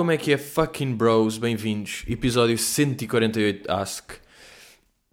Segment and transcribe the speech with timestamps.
[0.00, 1.36] Como é que é, fucking bros?
[1.36, 2.04] Bem-vindos.
[2.08, 4.12] Episódio 148 de Ask.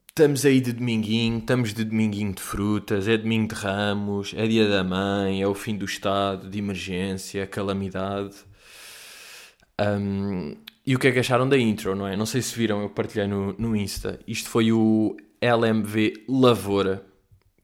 [0.08, 4.66] Estamos aí de dominguinho, estamos de dominguinho de frutas, é domingo de ramos, é dia
[4.66, 8.34] da mãe, é o fim do estado de emergência, calamidade.
[9.78, 10.56] Um,
[10.86, 12.16] e o que é que acharam da intro, não é?
[12.16, 14.22] Não sei se viram, eu partilhei no, no Insta.
[14.26, 17.06] Isto foi o LMV Lavoura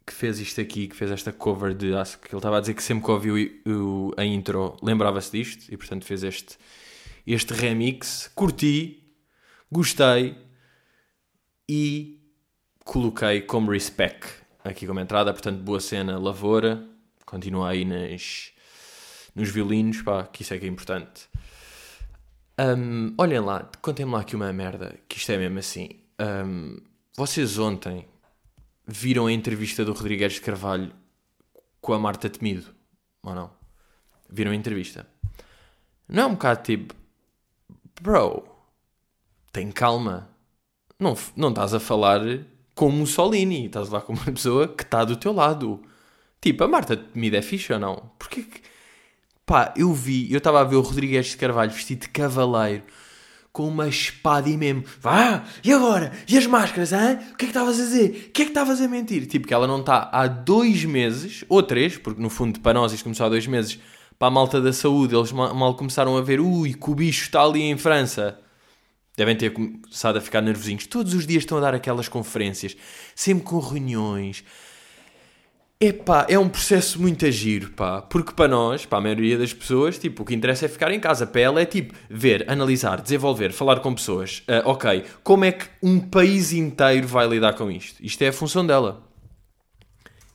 [0.06, 2.26] que fez isto aqui, que fez esta cover de Ask.
[2.26, 6.22] Ele estava a dizer que sempre que ouviu a intro lembrava-se disto e portanto fez
[6.22, 6.58] este,
[7.26, 8.32] este remix.
[8.36, 9.04] Curti,
[9.72, 10.38] gostei
[11.68, 12.20] e
[12.84, 14.28] coloquei como respect
[14.64, 15.32] aqui como entrada.
[15.34, 16.88] Portanto, boa cena, Lavoura.
[17.26, 18.52] Continua aí nas,
[19.36, 21.28] nos violinos, pá, que isso é que é importante.
[22.60, 25.90] Um, olhem lá, contem-me lá aqui uma merda, que isto é mesmo assim.
[26.20, 26.78] Um,
[27.16, 28.08] vocês ontem
[28.86, 30.94] viram a entrevista do Rodrigues de Carvalho
[31.82, 32.74] com a Marta Temido,
[33.24, 33.52] ou não?
[34.30, 35.08] Viram a entrevista?
[36.08, 36.94] Não é um bocado tipo,
[38.02, 38.44] bro,
[39.52, 40.30] tem calma.
[41.00, 42.22] Não, não estás a falar
[42.76, 45.82] como Mussolini, estás lá com uma pessoa que está do teu lado.
[46.42, 48.12] Tipo, a Marta Temido é fixe ou não?
[48.20, 48.62] Porque que...
[49.46, 52.84] Pá, eu vi, eu estava a ver o Rodrigues de Carvalho vestido de cavaleiro
[53.54, 56.12] com uma espada e mesmo, vá, e agora?
[56.28, 57.20] E as máscaras, hã?
[57.32, 58.10] O que é que estavas a dizer?
[58.30, 59.28] O que é que estavas a mentir?
[59.28, 62.92] Tipo, que ela não está há dois meses, ou três, porque no fundo para nós
[62.94, 63.80] isto começou há dois meses,
[64.18, 67.44] para a malta da saúde, eles mal começaram a ver, ui, que o bicho está
[67.44, 68.40] ali em França.
[69.16, 70.88] Devem ter começado a ficar nervosinhos.
[70.88, 72.76] Todos os dias estão a dar aquelas conferências,
[73.16, 74.44] sempre com reuniões,
[75.86, 78.02] Epá, é um processo muito agir, pá.
[78.02, 81.00] Porque para nós, para a maioria das pessoas, tipo, o que interessa é ficar em
[81.00, 81.28] casa.
[81.28, 84.44] Para ela é tipo ver, analisar, desenvolver, falar com pessoas.
[84.48, 88.02] Uh, ok, como é que um país inteiro vai lidar com isto?
[88.02, 89.04] Isto é a função dela.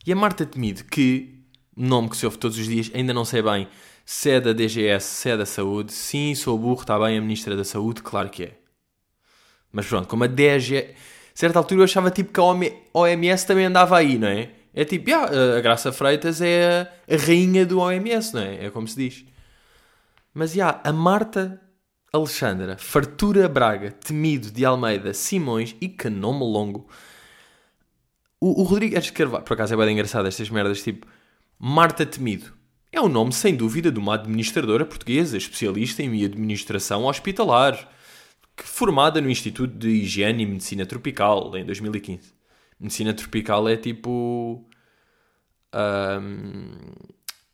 [0.06, 1.38] E a Marta Temido, que,
[1.78, 3.69] nome que se ouve todos os dias, ainda não sei bem
[4.05, 5.93] se é da DGS, se é da Saúde.
[5.93, 8.53] Sim, sou burro, está bem, a Ministra da Saúde, claro que é.
[9.71, 10.94] Mas pronto, como a DGS...
[11.34, 12.44] Certa altura eu achava tipo que a
[12.93, 14.50] OMS também andava aí, não é?
[14.75, 18.67] É tipo, yeah, a Graça Freitas é a, rainha do OMS, não é?
[18.67, 19.25] É como se diz.
[20.33, 21.61] Mas, yeah, a Marta
[22.12, 26.88] Alexandra, Fartura Braga, Temido de Almeida, Simões e que nome longo.
[28.41, 31.06] O, o Rodrigues Carvalho, por acaso é bem engraçado estas merdas, tipo,
[31.58, 32.52] Marta Temido.
[32.92, 37.88] É um nome, sem dúvida, de uma administradora portuguesa, especialista em administração hospitalar,
[38.56, 42.32] formada no Instituto de Higiene e Medicina Tropical, em 2015.
[42.80, 44.64] Medicina tropical é tipo.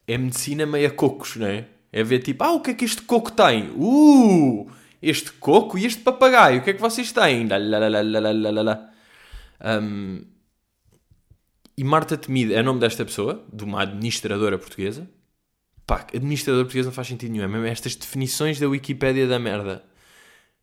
[0.07, 1.67] É medicina meia cocos, não é?
[1.91, 3.71] É ver tipo, ah, o que é que este coco tem?
[3.75, 4.71] Uh!
[5.01, 7.49] Este coco e este papagaio, o que é que vocês têm?
[9.61, 10.25] Um,
[11.77, 15.09] e Marta Temida é o nome desta pessoa, de uma administradora portuguesa.
[15.87, 17.45] Pá, administradora portuguesa não faz sentido nenhum.
[17.45, 19.85] É mesmo estas definições da Wikipédia da merda.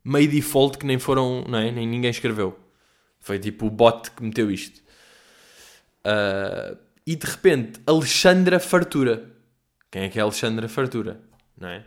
[0.04, 1.72] Meio default que nem foram, não é?
[1.72, 2.58] Nem ninguém escreveu.
[3.20, 4.82] Foi tipo o bot que meteu isto.
[6.06, 9.32] Uh, e de repente, Alexandra Fartura.
[9.92, 11.22] Quem é que é Alexandra Fartura?
[11.58, 11.84] Não é?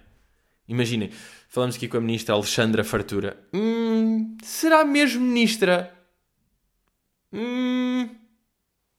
[0.69, 1.11] Imaginem,
[1.49, 3.39] falamos aqui com a ministra Alexandra Fartura.
[3.53, 5.93] Hum, será mesmo ministra?
[7.33, 7.84] Hum,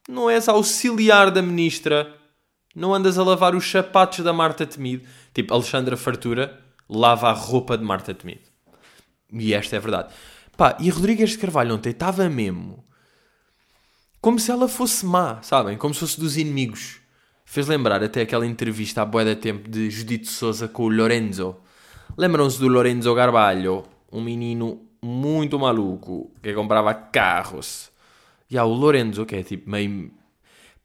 [0.07, 2.13] não és auxiliar da ministra.
[2.75, 5.07] Não andas a lavar os sapatos da Marta Temido.
[5.33, 8.41] Tipo, Alexandra Fartura lava a roupa de Marta Temido.
[9.31, 10.13] E esta é verdade.
[10.57, 12.85] Pá, e Rodrigues de Carvalho ontem estava mesmo
[14.25, 15.77] como se ela fosse má, sabem?
[15.77, 16.99] Como se fosse dos inimigos.
[17.45, 21.57] Fez lembrar até aquela entrevista há boa de tempo de Judito Souza com o Lorenzo.
[22.17, 23.83] Lembram-se do Lorenzo Garbalho?
[24.11, 27.91] Um menino muito maluco que comprava carros.
[28.49, 30.11] E há o Lorenzo, que é tipo meio.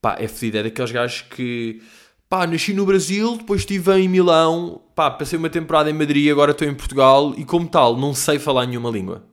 [0.01, 0.59] pá, é fedido.
[0.59, 1.83] É daqueles gajos que.
[2.29, 6.53] pá, nasci no Brasil, depois estive em Milão, pá, passei uma temporada em Madrid, agora
[6.53, 9.27] estou em Portugal e, como tal, não sei falar nenhuma língua.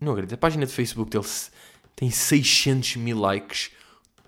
[0.00, 0.34] Não acredito.
[0.34, 1.26] A página de Facebook dele
[1.96, 3.70] tem 600 mil likes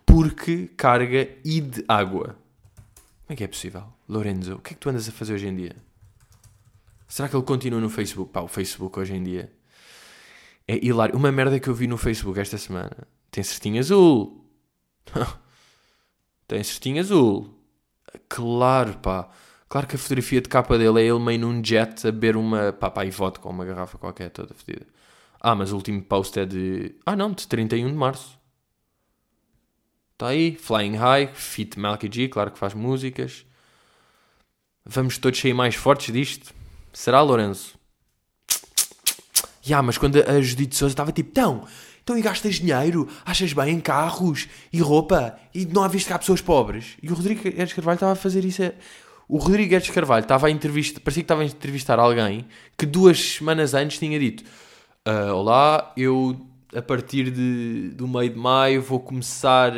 [0.04, 2.36] porque carga e de água.
[3.26, 3.84] Como é que é possível?
[4.08, 5.76] Lorenzo, o que é que tu andas a fazer hoje em dia?
[7.06, 8.32] Será que ele continua no Facebook?
[8.32, 9.52] Pá, o Facebook hoje em dia
[10.70, 11.16] é hilário.
[11.16, 12.96] Uma merda que eu vi no Facebook esta semana.
[13.30, 14.48] Tem certinho azul.
[16.46, 17.52] Tem certinho azul.
[18.28, 19.28] Claro, pá.
[19.68, 22.72] Claro que a fotografia de capa dele é ele meio num jet a beber uma.
[22.72, 24.86] pá, pá, e vodka com uma garrafa qualquer toda fedida.
[25.40, 26.94] Ah, mas o último post é de.
[27.04, 28.38] Ah, não, de 31 de março.
[30.12, 33.46] Está aí, Flying High, Fit Malky G, claro que faz músicas.
[34.84, 36.52] Vamos todos sair mais fortes disto?
[36.92, 37.79] Será, Lourenço?
[39.66, 41.64] Yeah, mas quando a Judite Souza estava tipo, então,
[42.02, 43.08] então e gastas dinheiro?
[43.24, 45.38] Achas bem em carros e roupa?
[45.54, 46.96] E não há visto que há pessoas pobres?
[47.02, 48.62] E o Rodrigo Eres Carvalho estava a fazer isso.
[49.28, 52.44] O Rodrigo Guedes Carvalho estava a entrevistar, parecia que estava a entrevistar alguém
[52.76, 54.42] que duas semanas antes tinha dito:
[55.04, 56.36] ah, Olá, eu
[56.74, 59.72] a partir de, do meio de maio vou começar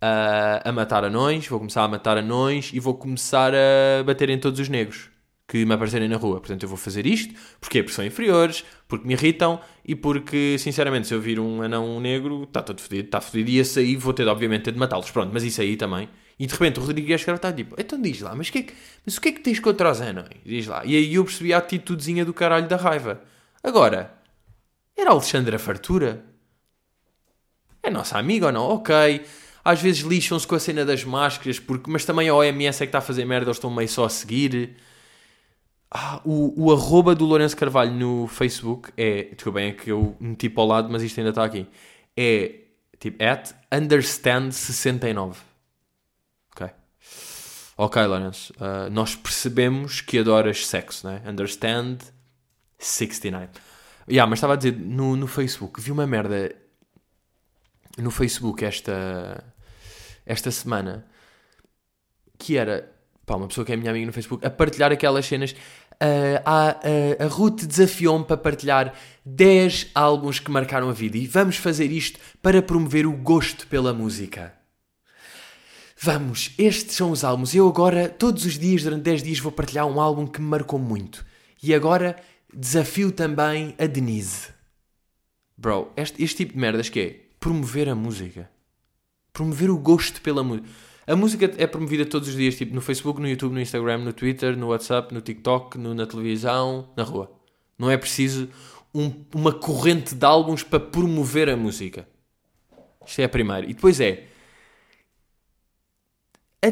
[0.00, 4.38] a, a matar anões, vou começar a matar anões e vou começar a bater em
[4.40, 5.08] todos os negros
[5.48, 6.38] que me aparecerem na rua.
[6.40, 11.08] Portanto, eu vou fazer isto, porque porque são inferiores, porque me irritam e porque, sinceramente,
[11.08, 14.12] se eu vir um anão negro, está todo fodido, está fodido e esse aí vou
[14.12, 15.10] ter, obviamente, ter de matá-los.
[15.10, 16.06] Pronto, mas isso aí também.
[16.38, 18.74] E de repente o Rodrigo Guedes está tipo, então diz lá, mas, que é que,
[19.04, 20.28] mas o que é que tens contra os anões?
[20.44, 20.84] Diz lá.
[20.84, 23.22] E aí eu percebi a atitudezinha do caralho da raiva.
[23.62, 24.14] Agora,
[24.96, 26.24] era Alexandra Fartura?
[27.82, 28.64] É nossa amiga ou não?
[28.66, 28.94] Ok.
[29.64, 32.90] Às vezes lixam-se com a cena das máscaras, porque, mas também a OMS é que
[32.90, 34.76] está a fazer merda, eles estão meio só a seguir.
[35.90, 39.24] Ah, o, o arroba do Lourenço Carvalho no Facebook é.
[39.34, 41.66] Desculpem, é que eu meti para o lado, mas isto ainda está aqui.
[42.16, 42.60] É
[42.98, 45.36] tipo at understand69.
[46.52, 46.70] Ok.
[47.76, 48.52] Ok, Lourenço.
[48.54, 51.22] Uh, nós percebemos que adoras sexo, né?
[51.26, 51.98] Understand
[52.78, 53.48] 69.
[54.10, 56.54] Yeah, mas estava a dizer no, no Facebook, vi uma merda
[57.98, 59.44] no Facebook esta,
[60.24, 61.04] esta semana
[62.38, 62.90] que era
[63.26, 65.54] pá, uma pessoa que é minha amiga no Facebook a partilhar aquelas cenas.
[66.00, 71.56] A, a, a Ruth desafiou-me para partilhar 10 álbuns que marcaram a vida e vamos
[71.56, 74.54] fazer isto para promover o gosto pela música.
[76.00, 77.52] Vamos, estes são os álbuns.
[77.54, 80.78] Eu agora, todos os dias, durante 10 dias, vou partilhar um álbum que me marcou
[80.78, 81.26] muito.
[81.60, 82.14] E agora
[82.54, 84.48] desafio também a Denise.
[85.56, 88.48] Bro, este, este tipo de merdas que é promover a música.
[89.32, 90.68] Promover o gosto pela música.
[91.08, 94.12] A música é promovida todos os dias, tipo no Facebook, no YouTube, no Instagram, no
[94.12, 97.34] Twitter, no WhatsApp, no TikTok, no, na televisão, na rua.
[97.78, 98.50] Não é preciso
[98.94, 102.06] um, uma corrente de álbuns para promover a música.
[103.06, 103.64] Isto é a primeira.
[103.64, 104.26] E depois é.
[106.62, 106.68] A,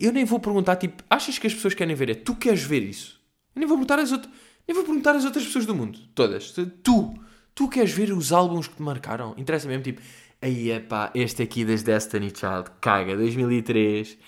[0.00, 2.08] eu nem vou perguntar, tipo, achas que as pessoas querem ver?
[2.08, 3.20] É tu queres ver isso?
[3.54, 4.12] Eu nem vou perguntar às.
[4.12, 5.98] Nem vou perguntar às outras pessoas do mundo.
[6.14, 6.52] Todas.
[6.82, 7.14] Tu.
[7.54, 9.34] Tu queres ver os álbuns que te marcaram?
[9.36, 10.00] Interessa mesmo, tipo,
[10.42, 14.18] aí é pá, este aqui das Destiny Child, caga, 2003.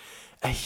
[0.40, 0.56] Ai,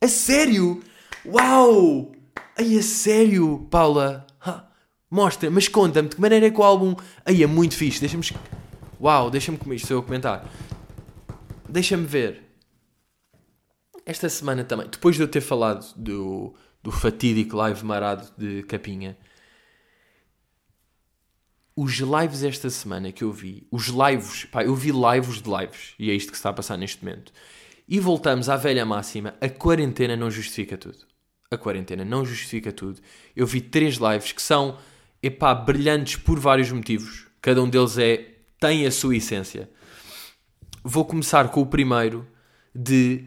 [0.00, 0.82] a sério?
[1.26, 2.12] Uau!
[2.56, 4.26] Ai, a sério, Paula?
[5.10, 6.94] Mostra, mas conta-me de que maneira é que o álbum.
[7.24, 8.24] Ai, é muito fixe, deixa-me.
[9.00, 10.48] Uau, deixa-me comer isto, eu comentar.
[11.68, 12.42] Deixa-me ver.
[14.04, 19.16] Esta semana também, depois de eu ter falado do, do fatídico live marado de Capinha
[21.76, 25.94] os lives esta semana que eu vi, os lives, pá, eu vi lives de lives,
[25.98, 27.30] e é isto que está a passar neste momento.
[27.86, 30.98] E voltamos à velha máxima: a quarentena não justifica tudo.
[31.50, 33.00] A quarentena não justifica tudo.
[33.36, 34.78] Eu vi três lives que são,
[35.22, 37.26] epá, brilhantes por vários motivos.
[37.40, 39.70] Cada um deles é, tem a sua essência.
[40.82, 42.26] Vou começar com o primeiro
[42.74, 43.26] de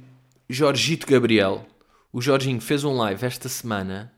[0.49, 1.65] Jorgito Gabriel.
[2.11, 4.11] O Jorginho fez um live esta semana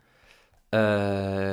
[0.73, 1.50] Uh,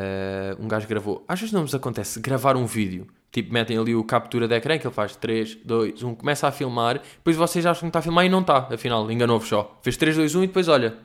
[0.68, 1.24] um gajo gravou.
[1.26, 3.06] Às vezes não nos acontece gravar um vídeo.
[3.32, 6.52] Tipo, metem ali o captura de ecrã que ele faz 3, 2, 1, começa a
[6.52, 7.00] filmar.
[7.16, 8.68] Depois vocês acham que está a filmar e não está.
[8.72, 9.78] Afinal, enganou-vos só.
[9.82, 10.98] Fez 3, 2, 1 e depois olha.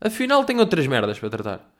[0.00, 1.74] Afinal, tenho outras merdas para tratar.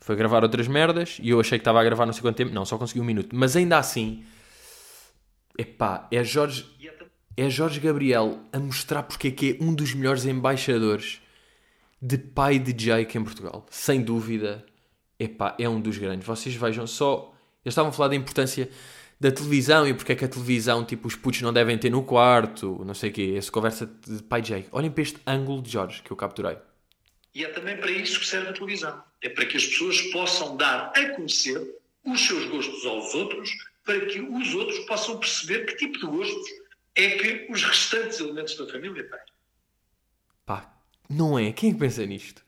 [0.00, 2.52] Foi gravar outras merdas e eu achei que estava a gravar não sei quanto tempo.
[2.52, 3.34] Não, só consegui um minuto.
[3.34, 4.24] Mas ainda assim,
[5.56, 6.66] epá, é Jorge,
[7.36, 11.20] é Jorge Gabriel a mostrar porque é que é um dos melhores embaixadores
[12.00, 13.66] de pai de Jake em Portugal.
[13.70, 14.64] Sem dúvida
[15.18, 16.26] epá, é um dos grandes.
[16.26, 17.34] Vocês vejam só.
[17.64, 18.70] Eles estavam a falar da importância
[19.20, 22.04] da televisão e porque é que a televisão, tipo, os putos não devem ter no
[22.04, 23.34] quarto, não sei o quê.
[23.36, 24.68] Essa conversa de pai Jake.
[24.70, 26.56] Olhem para este ângulo de Jorge que eu capturei.
[27.34, 29.02] E é também para isso que serve a televisão.
[29.20, 31.60] É para que as pessoas possam dar a conhecer
[32.04, 33.50] os seus gostos aos outros,
[33.84, 36.48] para que os outros possam perceber que tipo de gostos
[36.94, 39.20] é que os restantes elementos da família têm.
[40.46, 40.74] Pá,
[41.08, 41.52] não é?
[41.52, 42.42] Quem é que pensa nisto?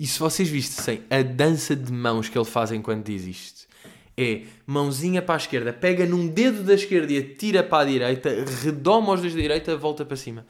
[0.00, 3.68] E se vocês vissem a dança de mãos que ele faz enquanto diz isto,
[4.16, 8.30] é mãozinha para a esquerda, pega num dedo da esquerda e atira para a direita,
[8.62, 10.46] redoma os dois da direita, volta para cima.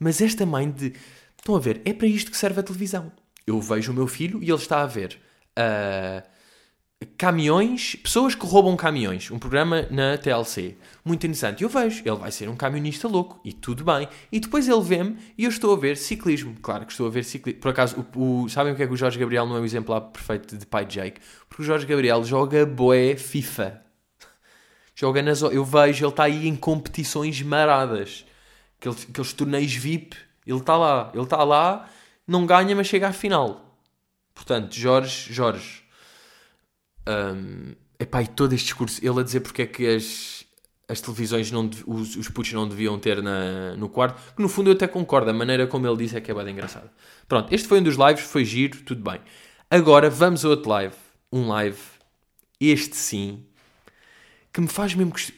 [0.00, 0.94] Mas esta mãe de.
[1.38, 1.80] Estão a ver?
[1.84, 3.12] É para isto que serve a televisão.
[3.46, 5.16] Eu vejo o meu filho e ele está a ver.
[5.56, 6.28] Uh,
[7.16, 11.62] caminhões, pessoas que roubam caminhões, um programa na TLC, muito interessante.
[11.62, 14.08] Eu vejo, ele vai ser um camionista louco e tudo bem.
[14.30, 16.56] E depois ele vê-me e eu estou a ver ciclismo.
[16.60, 17.60] Claro que estou a ver ciclismo.
[17.60, 19.64] Por acaso, o, o, sabem o que é que o Jorge Gabriel não é o
[19.64, 21.20] exemplar perfeito de pai de Jake?
[21.48, 23.82] Porque o Jorge Gabriel joga boé FIFA.
[24.94, 25.42] Joga nas.
[25.42, 28.24] Eu vejo, ele está aí em competições maradas.
[28.78, 30.16] Aqueles, aqueles torneios VIP,
[30.46, 31.10] ele está lá.
[31.14, 31.88] Ele está lá,
[32.26, 33.78] não ganha, mas chega à final.
[34.34, 35.81] Portanto, Jorge, Jorge
[37.08, 40.44] um, epá, e todo este discurso, ele a dizer porque é que as,
[40.88, 44.34] as televisões, não, os, os putos não deviam ter na, no quarto.
[44.34, 46.50] Que no fundo eu até concordo, a maneira como ele disse é que é bem
[46.50, 46.90] engraçado.
[47.28, 49.20] Pronto, este foi um dos lives, foi giro, tudo bem.
[49.70, 50.94] Agora vamos a outro live.
[51.32, 51.78] Um live,
[52.60, 53.46] este sim,
[54.52, 55.32] que me faz mesmo que.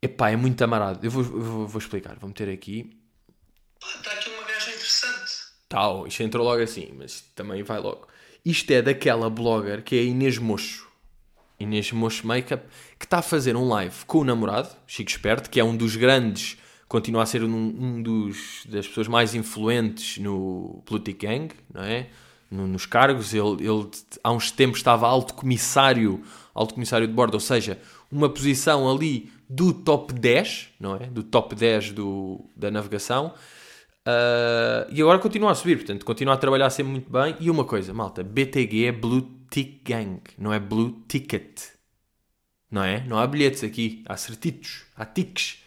[0.00, 1.04] Epá, é muito amarado.
[1.04, 2.96] Eu vou, vou, vou explicar, vou meter aqui.
[3.82, 5.32] Está aqui uma gaja interessante.
[5.68, 8.06] Tal, isto entrou logo assim, mas também vai logo.
[8.44, 10.88] Isto é daquela blogger que é a Inês Mocho.
[11.60, 12.64] Inês Mocho Makeup,
[12.98, 15.94] que está a fazer um live com o namorado, Chico Esperto, que é um dos
[15.94, 16.56] grandes,
[16.88, 22.08] continua a ser um, um dos, das pessoas mais influentes no Politic Gang, não é?
[22.50, 23.32] No- nos cargos.
[23.32, 23.88] Ele, ele
[24.24, 26.22] há uns tempos estava alto comissário,
[26.52, 27.78] alto comissário de bordo, ou seja,
[28.10, 31.06] uma posição ali do top 10, não é?
[31.06, 33.32] Do top 10 do, da navegação.
[34.06, 37.36] Uh, e agora continua a subir, portanto, continua a trabalhar sempre muito bem.
[37.38, 41.60] E uma coisa, malta, BTG é Blue Tick Gang, não é Blue Ticket.
[42.70, 43.04] Não é?
[43.06, 45.62] Não há bilhetes aqui, há certitos, há tiques.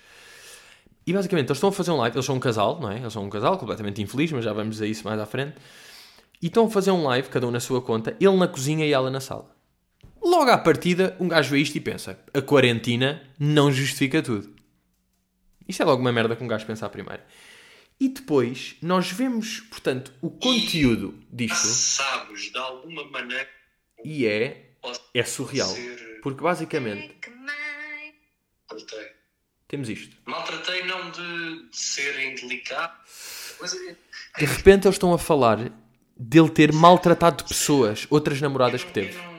[1.06, 2.98] E basicamente, eles estão a fazer um live, eles são um casal, não é?
[2.98, 5.56] Eles são um casal completamente infeliz, mas já vamos a isso mais à frente.
[6.42, 8.92] E estão a fazer um live, cada um na sua conta, ele na cozinha e
[8.92, 9.56] ela na sala.
[10.22, 14.52] Logo à partida, um gajo vê isto e pensa: a quarentena não justifica tudo.
[15.68, 17.22] Isto é logo uma merda que um gajo pensa primeiro.
[18.00, 23.50] E depois nós vemos, portanto, o conteúdo disto Sabes, de alguma maneira,
[24.04, 24.76] e é,
[25.14, 25.70] é surreal.
[25.70, 26.20] ser.
[26.22, 28.16] Porque basicamente Que mãe.
[28.70, 29.12] Maltratei.
[29.68, 30.18] temos isto.
[30.26, 32.98] Maltratei não de, de ser indelicado.
[33.62, 33.96] Mas é-
[34.40, 35.72] De repente eles estão a falar
[36.18, 39.18] dele ter maltratado pessoas, outras namoradas que eu teve.
[39.18, 39.36] não-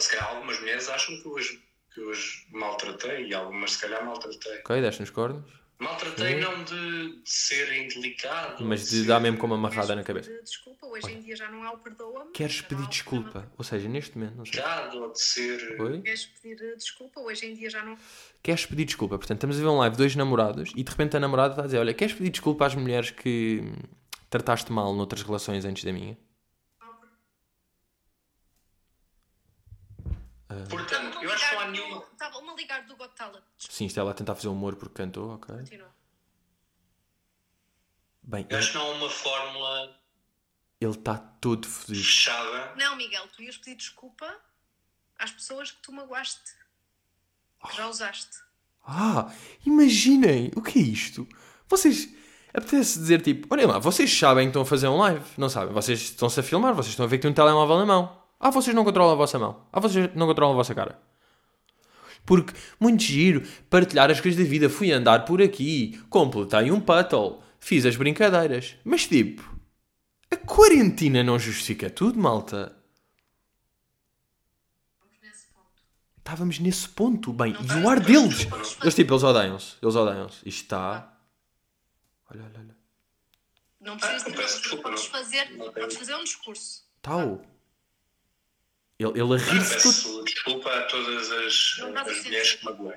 [0.00, 1.62] Se calhar algumas mulheres acham que hoje,
[1.94, 4.58] que hoje maltratei e algumas se calhar maltratei.
[4.60, 5.44] Ok, deste nos cornos.
[5.78, 8.64] Maltratei não de, de ser indelicado.
[8.64, 10.30] Mas de ser- dar mesmo com uma amarrada na cabeça.
[10.30, 12.30] Pedir Desculpa, hoje em dia já não há o perdoa-me.
[12.32, 13.50] Queres pedir desculpa?
[13.58, 14.54] Ou seja, neste momento, não sei.
[14.60, 15.80] Indelicado ou de ser.
[15.80, 16.00] Oi?
[16.00, 17.96] Queres pedir eh, desculpa, hoje em dia já não.
[18.42, 19.18] Queres pedir desculpa?
[19.18, 21.66] Portanto, estamos a ver um live, dois namorados, e de repente a namorada está a
[21.66, 23.74] dizer: Olha, queres pedir desculpa às mulheres que hum,
[24.30, 26.16] trataste mal noutras relações antes da minha?
[30.70, 32.04] Portanto, eu acho que não há nenhuma.
[32.12, 33.42] Estava-me a ligar do Got Talent.
[33.58, 35.54] Sim, isto é ela a tentar fazer humor porque cantou, ok.
[35.56, 35.94] Continua.
[38.22, 39.96] Bem, Eu acho que não há uma fórmula
[40.80, 42.04] ele está todo fodido.
[42.04, 42.74] fechada.
[42.76, 44.36] Não, Miguel, tu ias pedir desculpa
[45.18, 46.52] às pessoas que tu magoaste.
[47.68, 48.38] Que já usaste.
[48.86, 49.32] Ah,
[49.64, 51.26] imaginem, o que é isto?
[51.68, 52.08] Vocês,
[52.54, 55.72] apetece dizer tipo, olhem lá, vocês sabem que estão a fazer um live, não sabem?
[55.74, 58.25] Vocês estão-se a filmar, vocês estão a ver que tem um telemóvel na mão.
[58.38, 59.66] Ah, vocês não controlam a vossa mão.
[59.72, 61.00] Ah, vocês não controlam a vossa cara.
[62.24, 64.68] Porque, muito giro, partilhar as coisas da vida.
[64.68, 68.76] Fui andar por aqui, completei um puddle, fiz as brincadeiras.
[68.84, 69.42] Mas tipo,
[70.30, 72.76] a quarentena não justifica tudo, malta.
[75.22, 75.70] Nesse ponto.
[76.18, 78.46] Estávamos nesse ponto, bem, Não e o ar deles.
[78.82, 80.38] Eles tipo, eles odeiam-se, eles odeiam-se.
[80.48, 81.16] Isto está...
[82.28, 82.76] Olha, olha, olha.
[83.80, 86.84] Não precisas Podes não- fazer, não fazer um discurso.
[87.00, 87.40] Tal.
[88.98, 90.24] Ele, ele a rir-se todo.
[90.24, 92.96] Desculpa a todas as, Não as mulheres que magoei.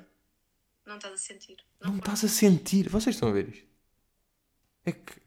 [0.86, 1.56] Não estás a sentir.
[1.80, 2.88] Não estás a sentir.
[2.88, 3.66] Vocês estão a ver isto?
[4.84, 5.20] É que.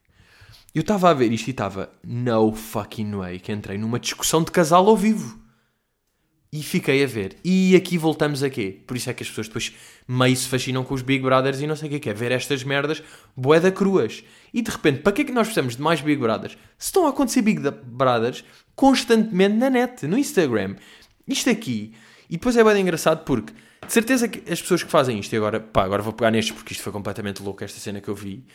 [0.74, 1.94] Eu estava a ver isto e estava.
[2.04, 3.40] No fucking way.
[3.40, 5.42] Que entrei numa discussão de casal ao vivo.
[6.52, 7.38] E fiquei a ver.
[7.44, 8.84] E aqui voltamos a quê?
[8.86, 9.74] Por isso é que as pessoas depois
[10.08, 12.14] meio se fascinam com os Big Brothers e não sei o que que é.
[12.14, 13.02] Ver estas merdas
[13.36, 14.24] boeda cruas.
[14.54, 16.54] E de repente, para que é que nós precisamos de mais Big Brothers?
[16.78, 18.44] Se estão a acontecer Big Brothers
[18.76, 20.76] constantemente na net, no Instagram.
[21.28, 21.94] Isto aqui.
[22.30, 23.54] E depois é bem engraçado porque,
[23.86, 26.56] de certeza que as pessoas que fazem isto, e agora, pá, agora vou pegar nestes
[26.56, 28.46] porque isto foi completamente louco, esta cena que eu vi.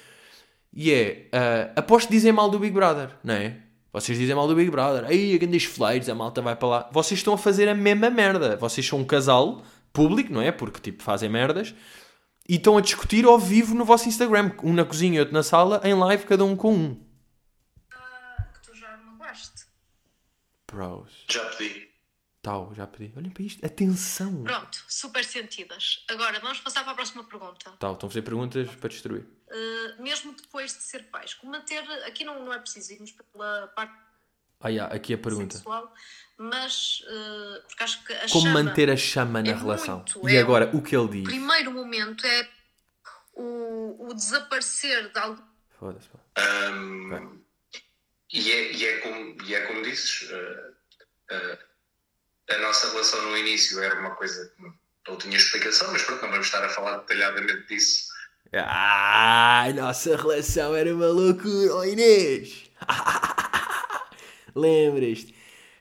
[0.73, 3.57] E é, ah, aposto dizem mal do Big Brother, não é?
[3.93, 6.91] Vocês dizem mal do Big Brother, aí a grandes fleiros, a malta vai para lá.
[6.93, 8.57] Vocês estão a fazer a mesma merda.
[8.57, 10.53] Vocês são um casal público, não é?
[10.53, 11.75] Porque tipo fazem merdas
[12.49, 15.43] e estão a discutir ao vivo no vosso Instagram, um na cozinha e outro na
[15.43, 16.95] sala, em live, cada um com um.
[16.95, 19.67] Que tu já magoaste.
[20.71, 21.89] Bros, Já pedi.
[22.43, 23.13] tal, já pedi.
[23.17, 24.43] Olhem para isto, atenção.
[24.45, 26.05] Pronto, super sentidas.
[26.11, 27.73] Agora vamos passar para a próxima pergunta.
[27.79, 29.27] Tal, estão a fazer perguntas para destruir.
[29.51, 31.81] Uh, mesmo depois de ser pais, como manter.
[32.07, 33.95] Aqui não, não é preciso irmos pela parte
[34.61, 35.57] Ah, yeah, aqui a pergunta.
[35.57, 35.93] sexual,
[36.37, 37.01] mas.
[37.07, 39.97] uh, porque acho que a Como chama, manter a chama na é relação?
[39.97, 41.25] muito, e é agora, o o que ele O diz?
[41.25, 42.49] primeiro momento é
[43.33, 45.43] o, o desaparecer de algo.
[45.79, 46.19] Foda-se, pá.
[48.33, 50.71] E, é, e, é como, e é como dizes, eh,
[51.31, 51.59] eh,
[52.51, 56.31] a nossa relação no início era uma coisa que não tinha explicação, mas pronto, não
[56.31, 58.09] vamos estar a falar detalhadamente disso.
[58.53, 62.71] Ai, nossa relação era uma loucura, oh Inês!
[64.55, 65.35] Lembras-te?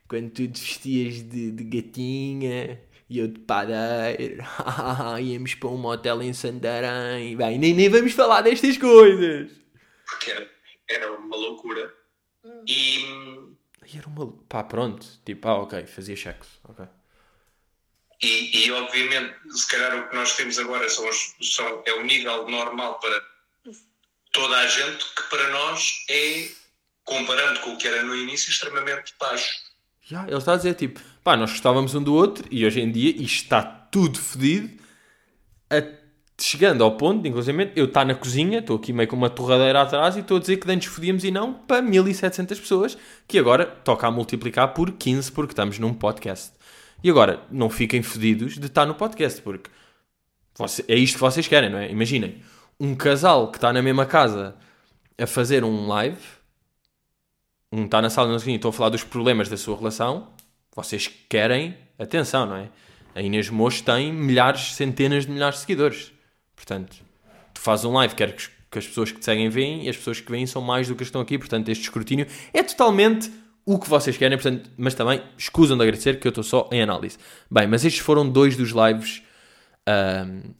[0.07, 4.43] Quando tu te vestias de, de gatinha E eu de padeiro,
[5.21, 7.35] íamos para um motel em Santarém.
[7.35, 9.51] Bem, nem, nem vamos falar destas coisas.
[10.05, 10.49] Porque era,
[10.89, 11.96] era uma loucura.
[12.67, 12.99] E
[13.93, 14.31] E era uma.
[14.49, 15.05] Pá, pronto.
[15.25, 16.49] Tipo, ah, ok, fazia cheques.
[16.63, 16.85] Ok.
[18.21, 22.03] E, e, obviamente, se calhar o que nós temos agora são, os- são, é o
[22.03, 23.21] nível normal para
[24.31, 26.49] toda a gente, que para nós é,
[27.03, 29.47] comparando com o que era no início, extremamente baixo.
[30.01, 32.91] Já, ele está a dizer tipo, pá, nós gostávamos um do outro e hoje em
[32.91, 34.81] dia isto está tudo fedido,
[35.69, 35.96] a-
[36.39, 40.15] chegando ao ponto, inclusive, eu estou na cozinha, estou aqui meio com uma torradeira atrás
[40.15, 44.05] e estou a dizer que antes fodíamos e não para 1700 pessoas, que agora toca
[44.07, 46.53] a multiplicar por 15 porque estamos num podcast.
[47.03, 49.69] E agora, não fiquem fedidos de estar no podcast, porque
[50.55, 51.89] você- é isto que vocês querem, não é?
[51.91, 52.41] Imaginem,
[52.79, 54.55] um casal que está na mesma casa
[55.17, 56.17] a fazer um live
[57.71, 60.29] um está na sala no seguinte, estou a falar dos problemas da sua relação,
[60.73, 62.69] vocês querem atenção, não é?
[63.13, 66.13] A Inês Mocho tem milhares, centenas de milhares de seguidores.
[66.57, 66.97] Portanto,
[67.53, 69.95] tu fazes um live, quer que, que as pessoas que te seguem veem e as
[69.95, 71.37] pessoas que veem são mais do que estão aqui.
[71.37, 73.31] Portanto, este escrutínio é totalmente
[73.65, 76.81] o que vocês querem, portanto, mas também escusam de agradecer que eu estou só em
[76.81, 77.17] análise.
[77.49, 79.21] Bem, mas estes foram dois dos lives
[79.85, 80.51] ahm,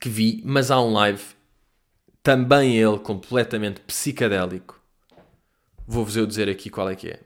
[0.00, 1.22] que vi, mas há um live,
[2.20, 4.80] também ele completamente psicadélico,
[5.92, 7.20] Vou-vos eu dizer aqui qual é que é.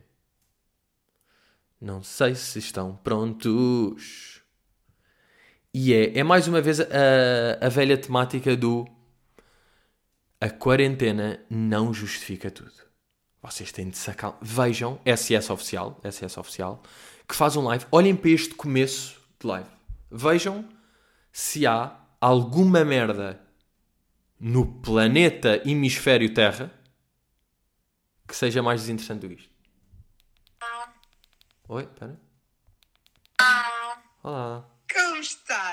[1.78, 4.33] Não sei se estão prontos.
[5.74, 6.86] E é, é mais uma vez a,
[7.60, 8.86] a velha temática do
[10.40, 12.72] a quarentena não justifica tudo.
[13.42, 14.38] Vocês têm de sacar.
[14.40, 16.80] Vejam, SS Oficial, SS Oficial,
[17.28, 17.84] que faz um live.
[17.90, 19.68] Olhem para este começo de live.
[20.10, 20.64] Vejam
[21.32, 23.40] se há alguma merda
[24.38, 26.70] no planeta hemisfério Terra
[28.28, 29.50] que seja mais desinteressante do que isto.
[31.68, 32.20] Oi, espera.
[34.22, 34.73] Olá.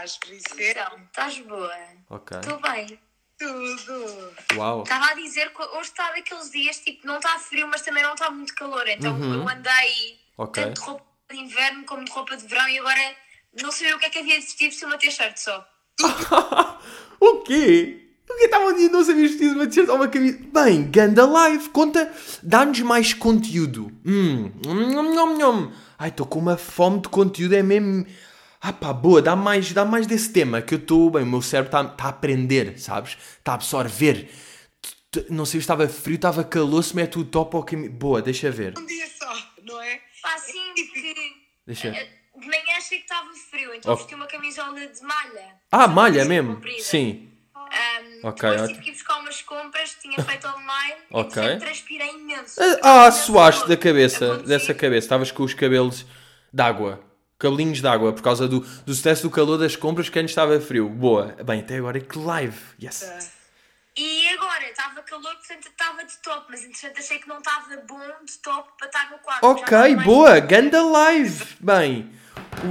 [0.03, 0.71] Estás, princesa?
[0.71, 1.71] Então, estás boa?
[2.09, 2.37] Ok.
[2.39, 2.99] Estou bem.
[3.37, 4.31] Tudo.
[4.55, 4.81] Uau.
[4.83, 8.13] Estava a dizer que hoje está daqueles dias, tipo, não está frio, mas também não
[8.13, 8.87] está muito calor.
[8.87, 9.33] Então Uhum.
[9.43, 10.63] eu andei Ok.
[10.63, 13.15] tanto de roupa de inverno como de roupa de verão e agora
[13.61, 15.67] não sabia o que é que havia de vestir, se uma t-shirt só.
[17.19, 18.07] o quê?
[18.29, 18.89] O que estavam a dizer?
[18.89, 20.39] Não sabias vestir uma t-shirt ou uma camisa?
[20.51, 21.69] Bem, ganda live.
[21.69, 22.11] Conta,
[22.41, 23.91] dá-nos mais conteúdo.
[24.05, 25.73] Hum, nham, nham, nham.
[25.99, 28.05] Ai, estou com uma fome de conteúdo, é mesmo...
[28.63, 31.09] Ah pá, boa, dá mais, dá mais desse tema que eu estou...
[31.09, 33.17] Bem, o meu cérebro está tá a aprender, sabes?
[33.39, 34.29] Está a absorver.
[35.11, 37.91] T- t- Não sei se estava frio, estava calor, se mete o top ao caminho...
[37.91, 38.77] Boa, deixa ver.
[38.77, 39.99] Um dia só, não é?
[40.21, 41.15] Pá, sim, porque
[41.65, 42.07] Deixa eh,
[42.39, 43.95] de manhã achei que estava frio, então Oh.
[43.97, 45.55] vesti uma camisola de malha.
[45.71, 46.53] Ah, malha mesmo?
[46.55, 46.83] comprida.
[46.83, 47.27] Sim.
[47.55, 50.95] Ahm, Ok, depois tive que ir buscar umas compras, tinha feito online.
[51.09, 51.41] Ok.
[51.41, 52.61] entretanto, transpirei imenso.
[52.83, 55.05] Ah, Imenso suaste da cabeça, dessa cabeça.
[55.05, 56.05] Estavas com os cabelos
[56.53, 57.03] d'água.
[57.41, 60.87] Cabelinhos d'água, por causa do, do stress do calor das compras que antes estava frio.
[60.87, 61.35] Boa.
[61.43, 62.55] Bem, até agora que live.
[62.79, 63.31] Yes.
[63.97, 67.99] E agora estava calor, portanto estava de top, mas entretanto achei que não estava bom
[68.23, 69.43] de top para estar no quarto.
[69.43, 70.39] Ok, mais- boa.
[70.39, 71.43] Ganda live.
[71.59, 72.11] Bem.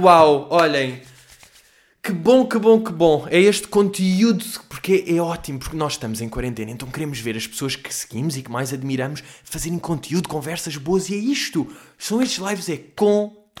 [0.01, 1.03] Uau, olhem.
[2.01, 3.27] Que bom, que bom, que bom.
[3.29, 7.45] É este conteúdo, porque é ótimo, porque nós estamos em quarentena, então queremos ver as
[7.45, 11.71] pessoas que seguimos e que mais admiramos fazerem conteúdo, conversas boas, e é isto.
[11.99, 12.77] São estes lives, é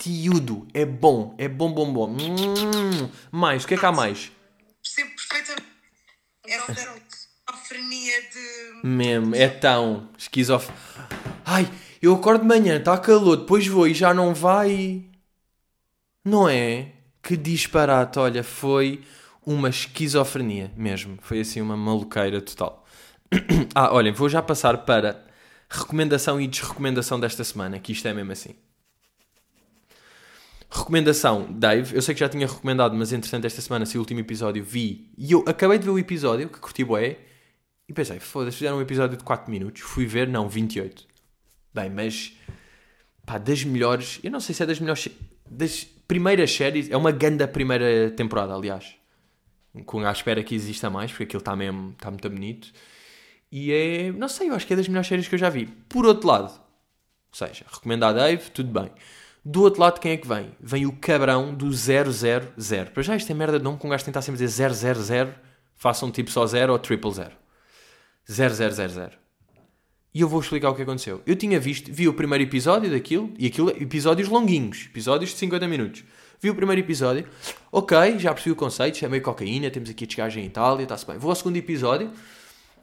[0.01, 0.67] conteúdo.
[0.73, 2.09] É bom, é bom, bom, bom.
[2.09, 4.31] Hum, mais, o que é que há mais?
[4.81, 5.67] Percebo perfeitamente.
[6.47, 8.87] Essa esquizofrenia de.
[8.87, 10.69] Mesmo, é tão esquizof...
[11.45, 15.05] Ai, eu acordo de manhã, está calor, depois vou e já não vai.
[16.25, 16.93] Não é?
[17.21, 19.03] Que disparate, olha, foi
[19.45, 21.19] uma esquizofrenia mesmo.
[21.21, 22.85] Foi assim uma maluqueira total.
[23.75, 25.25] ah, olhem, vou já passar para
[25.69, 28.55] recomendação e desrecomendação desta semana, que isto é mesmo assim.
[30.73, 31.93] Recomendação, Dave.
[31.93, 35.11] Eu sei que já tinha recomendado, mas entretanto esta semana, se o último episódio, vi.
[35.17, 37.17] E eu acabei de ver o episódio, que curti bué.
[37.89, 39.81] E pensei, foda-se, fizeram um episódio de 4 minutos.
[39.81, 41.05] Fui ver, não, 28.
[41.73, 42.37] Bem, mas...
[43.25, 44.21] Pá, das melhores...
[44.23, 45.09] Eu não sei se é das melhores...
[45.49, 46.89] Das primeiras séries...
[46.89, 48.95] É uma ganda primeira temporada, aliás.
[49.85, 51.91] Com a espera que exista mais, porque aquilo está mesmo...
[51.91, 52.71] Está muito bonito.
[53.51, 54.11] E é...
[54.13, 55.65] Não sei, eu acho que é das melhores séries que eu já vi.
[55.89, 56.53] Por outro lado...
[56.53, 58.89] Ou seja, recomendar Dave, tudo bem.
[59.43, 60.51] Do outro lado, quem é que vem?
[60.59, 62.05] Vem o cabrão do 000.
[62.93, 65.29] Para já, isto é merda de nome que um gajo tentar sempre dizer 000.
[65.75, 67.31] Façam tipo só 0 ou triple 0.
[68.29, 69.21] 0000.
[70.13, 71.21] E eu vou explicar o que aconteceu.
[71.25, 75.67] Eu tinha visto, vi o primeiro episódio daquilo, e aquilo, episódios longuinhos, episódios de 50
[75.67, 76.03] minutos.
[76.39, 77.27] Vi o primeiro episódio,
[77.71, 81.17] ok, já percebi o conceito, chamei cocaína, temos aqui a descagem em Itália, está-se bem.
[81.17, 82.11] Vou ao segundo episódio,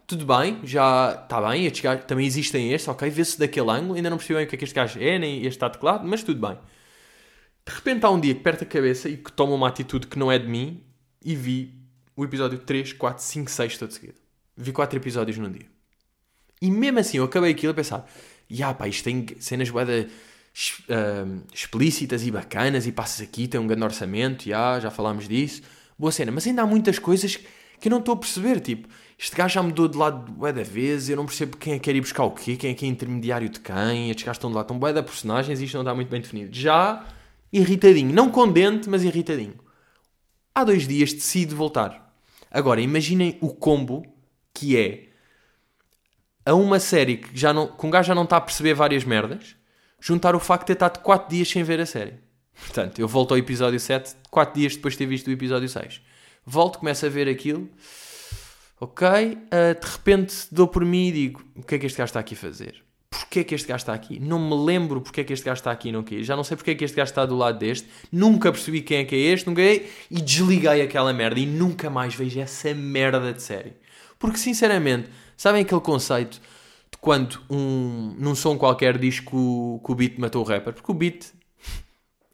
[0.08, 4.08] tudo bem, já está bem, estes gajos, também existem estes, ok, vê-se daquele ângulo, ainda
[4.08, 6.22] não percebi bem o que é que este gajo é, nem este está teclado, mas
[6.22, 6.56] tudo bem.
[7.66, 10.18] De repente há um dia que perto a cabeça e que tomo uma atitude que
[10.18, 10.82] não é de mim
[11.22, 11.74] e vi
[12.16, 14.14] o episódio 3, 4, 5, 6 todo seguido.
[14.56, 15.66] Vi 4 episódios num dia.
[16.62, 18.10] E mesmo assim eu acabei aquilo a pensar,
[18.50, 23.66] ya pá, isto tem cenas boeda uh, explícitas e bacanas e passas aqui, tem um
[23.66, 25.60] grande orçamento, ya, já falámos disso,
[25.98, 26.32] boa cena.
[26.32, 27.36] Mas ainda há muitas coisas
[27.78, 30.62] que eu não estou a perceber, tipo, este gajo já mudou de lado bué da
[30.62, 32.86] vez, eu não percebo quem é que quer ir buscar o quê, quem é que
[32.86, 35.74] é intermediário de quem, estes gajos estão de lado, estão bué da personagens e isto
[35.74, 36.54] não está muito bem definido.
[36.54, 37.04] Já
[37.52, 39.58] irritadinho, não condente, mas irritadinho.
[40.54, 42.14] Há dois dias decido voltar.
[42.50, 44.06] Agora, imaginem o combo
[44.54, 45.08] que é
[46.46, 49.04] a uma série que, já não, que um gajo já não está a perceber várias
[49.04, 49.56] merdas,
[50.00, 52.14] juntar o facto de ter estado 4 dias sem ver a série.
[52.54, 56.00] Portanto, eu volto ao episódio 7, 4 dias depois de ter visto o episódio 6.
[56.46, 57.68] Volto, começo a ver aquilo,
[58.80, 62.10] ok, uh, de repente dou por mim e digo, o que é que este gajo
[62.10, 62.88] está aqui a fazer?
[63.10, 64.20] Porquê é que este gajo está aqui?
[64.20, 66.26] Não me lembro porque é que este gajo está aqui e não quis.
[66.26, 67.88] Já não sei porque é que este gajo está do lado deste.
[68.12, 71.88] Nunca percebi quem é que é este, nunca é, e desliguei aquela merda e nunca
[71.88, 73.72] mais vejo essa merda de série.
[74.18, 76.40] Porque, sinceramente, sabem aquele conceito
[76.90, 80.74] de quando um, num som qualquer diz que o, que o beat matou o rapper?
[80.74, 81.32] Porque o beat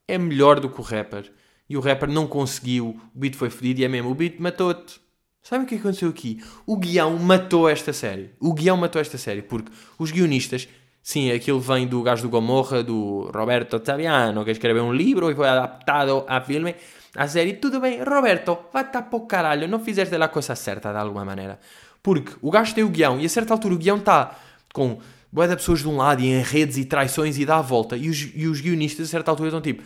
[0.09, 1.31] é melhor do que o rapper.
[1.69, 5.04] E o rapper não conseguiu, o beat foi fedido e é mesmo, o beat matou-te.
[5.45, 6.43] Sabem o que aconteceu aqui?
[6.65, 8.31] O guião matou esta série.
[8.41, 10.67] O guião matou esta série, porque os guionistas,
[11.03, 15.35] sim, aquilo vem do gajo do Gomorra, do Roberto Taviano, que escreveu um livro e
[15.35, 16.75] foi adaptado a filme,
[17.15, 17.53] a série.
[17.53, 21.61] Tudo bem, Roberto, vai-te para o caralho, não fizeste a coisa certa de alguma maneira.
[22.03, 24.35] Porque o gajo tem o guião e a certa altura o guião está
[24.73, 24.99] com
[25.31, 27.99] boé de pessoas de um lado e em redes e traições e dá a volta.
[27.99, 29.83] E os, e os guionistas a certa altura estão tipo: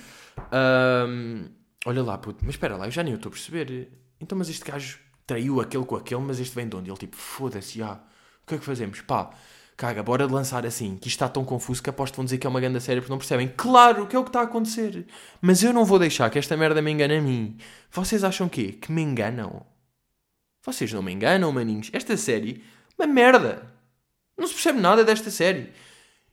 [1.84, 3.88] Olha lá, puto, mas espera lá, eu já nem estou a perceber.
[4.20, 6.90] Então, mas este gajo traiu aquele com aquele, mas este vem de onde?
[6.90, 7.92] Ele tipo, foda-se, já.
[7.92, 9.02] O que é que fazemos?
[9.02, 9.30] Pá,
[9.76, 12.46] caga, bora lançar assim, que isto está tão confuso que aposto que vão dizer que
[12.46, 13.52] é uma grande série porque não percebem.
[13.54, 15.06] Claro que é o que está a acontecer.
[15.40, 17.58] Mas eu não vou deixar que esta merda me engane a mim.
[17.90, 18.72] Vocês acham quê?
[18.72, 19.66] Que me enganam?
[20.64, 21.90] Vocês não me enganam, maninhos.
[21.92, 22.64] Esta série,
[22.98, 23.70] uma merda.
[24.36, 25.70] Não se percebe nada desta série.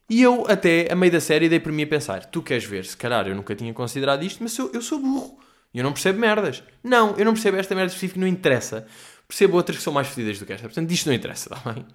[0.10, 2.86] E eu, até a meio da série, dei por mim a pensar: tu queres ver?
[2.86, 5.45] Se calhar eu nunca tinha considerado isto, mas eu, eu sou burro.
[5.76, 6.64] Eu não percebo merdas.
[6.84, 8.88] Não, eu não percebo esta merda específica, não interessa.
[9.28, 10.68] Percebo outras que são mais fedidas do que esta.
[10.68, 11.86] Portanto, isto não interessa, está bem?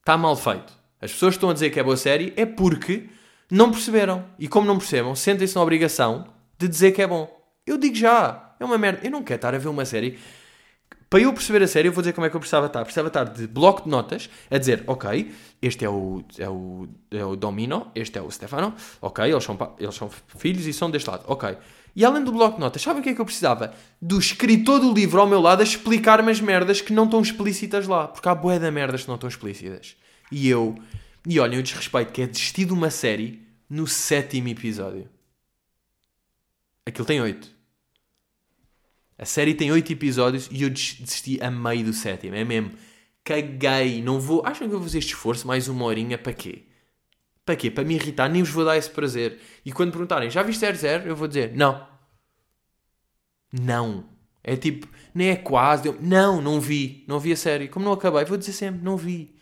[0.00, 0.72] Está mal feito.
[1.00, 3.08] As pessoas estão a dizer que é boa série é porque
[3.50, 4.24] não perceberam.
[4.38, 6.26] E como não percebam, sentem-se na obrigação
[6.58, 7.34] de dizer que é bom.
[7.66, 9.00] Eu digo já, é uma merda.
[9.02, 10.18] Eu não quero estar a ver uma série.
[11.08, 12.82] Para eu perceber a série, eu vou dizer como é que eu precisava estar.
[12.82, 17.24] Precisava estar de bloco de notas a dizer, ok, este é o, é o, é
[17.24, 21.08] o Domino, este é o Stefano, ok, eles são, eles são filhos e são deste
[21.08, 21.56] lado, ok.
[21.98, 23.74] E além do bloco de notas, sabem o que é que eu precisava?
[24.00, 27.88] Do escritor do livro ao meu lado a explicar-me as merdas que não estão explícitas
[27.88, 28.06] lá.
[28.06, 29.96] Porque há bué de merdas que não estão explícitas.
[30.30, 30.78] E eu...
[31.26, 35.08] E olhem o desrespeito que é desistir de uma série no sétimo episódio.
[36.86, 37.50] Aquilo tem oito.
[39.18, 42.36] A série tem oito episódios e eu desisti a meio do sétimo.
[42.36, 42.70] É mesmo.
[43.24, 44.00] Caguei.
[44.02, 44.46] Não vou...
[44.46, 46.62] Acham que eu vou fazer este esforço mais uma horinha para quê?
[47.44, 47.70] Para quê?
[47.72, 49.40] Para me irritar, nem vos vou dar esse prazer.
[49.64, 51.08] E quando perguntarem, já viste 00?
[51.08, 51.87] Eu vou dizer, não.
[53.52, 54.04] Não.
[54.42, 55.88] É tipo, nem é quase.
[55.88, 57.04] Eu, não, não vi.
[57.06, 57.68] Não vi a série.
[57.68, 59.34] Como não acabei, vou dizer sempre, não vi.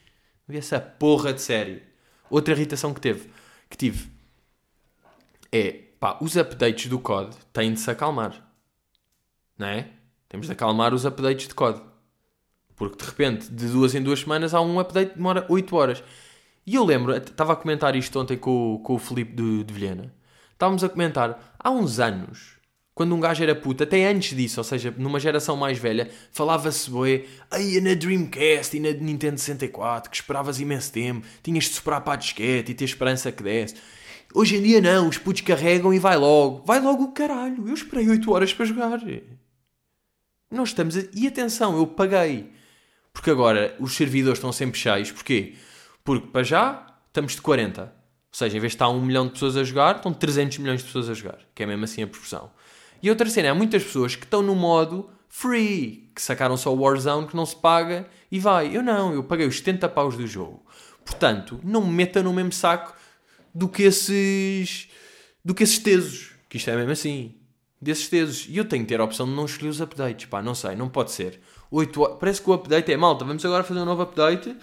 [0.46, 1.82] Não vi essa porra de série.
[2.28, 3.30] Outra irritação que teve,
[3.70, 4.10] que tive,
[5.52, 8.42] é, pá, os updates do COD têm de se acalmar.
[9.56, 9.90] Não é?
[10.28, 11.80] Temos de acalmar os updates de COD.
[12.74, 16.04] Porque de repente, de duas em duas semanas, há um update que demora 8 horas.
[16.66, 20.12] E eu lembro, estava a comentar isto ontem com, com o Filipe de, de Vilhena.
[20.52, 22.56] Estávamos a comentar, há uns anos,
[22.96, 26.90] quando um gajo era puto, até antes disso, ou seja, numa geração mais velha, falava-se
[26.90, 32.00] bué, aí na Dreamcast e na Nintendo 64, que esperavas imenso tempo, tinhas de superar
[32.00, 33.74] para a disquete e ter esperança que desse.
[34.34, 36.64] Hoje em dia não, os putos carregam e vai logo.
[36.64, 38.98] Vai logo o caralho, eu esperei 8 horas para jogar.
[40.50, 41.02] Nós estamos a...
[41.12, 42.50] E atenção, eu paguei.
[43.12, 45.12] Porque agora os servidores estão sempre cheios.
[45.12, 45.54] Porquê?
[46.02, 47.82] Porque para já estamos de 40.
[47.82, 47.88] Ou
[48.32, 50.86] seja, em vez de estar 1 milhão de pessoas a jogar, estão 300 milhões de
[50.86, 51.40] pessoas a jogar.
[51.54, 52.50] Que é mesmo assim a proporção.
[53.06, 56.80] E outra cena, há muitas pessoas que estão no modo free, que sacaram só o
[56.80, 58.76] Warzone, que não se paga e vai.
[58.76, 60.66] Eu não, eu paguei os 70 paus do jogo.
[61.04, 62.92] Portanto, não me meta no mesmo saco
[63.54, 64.88] do que esses.
[65.44, 66.32] do que esses tesos.
[66.48, 67.36] Que isto é mesmo assim.
[67.80, 68.48] Desses tesos.
[68.48, 70.26] E eu tenho que ter a opção de não escolher os updates.
[70.26, 71.40] Pá, não sei, não pode ser.
[71.70, 72.16] 8 horas.
[72.18, 73.24] Parece que o update é malta.
[73.24, 74.56] Vamos agora fazer um novo update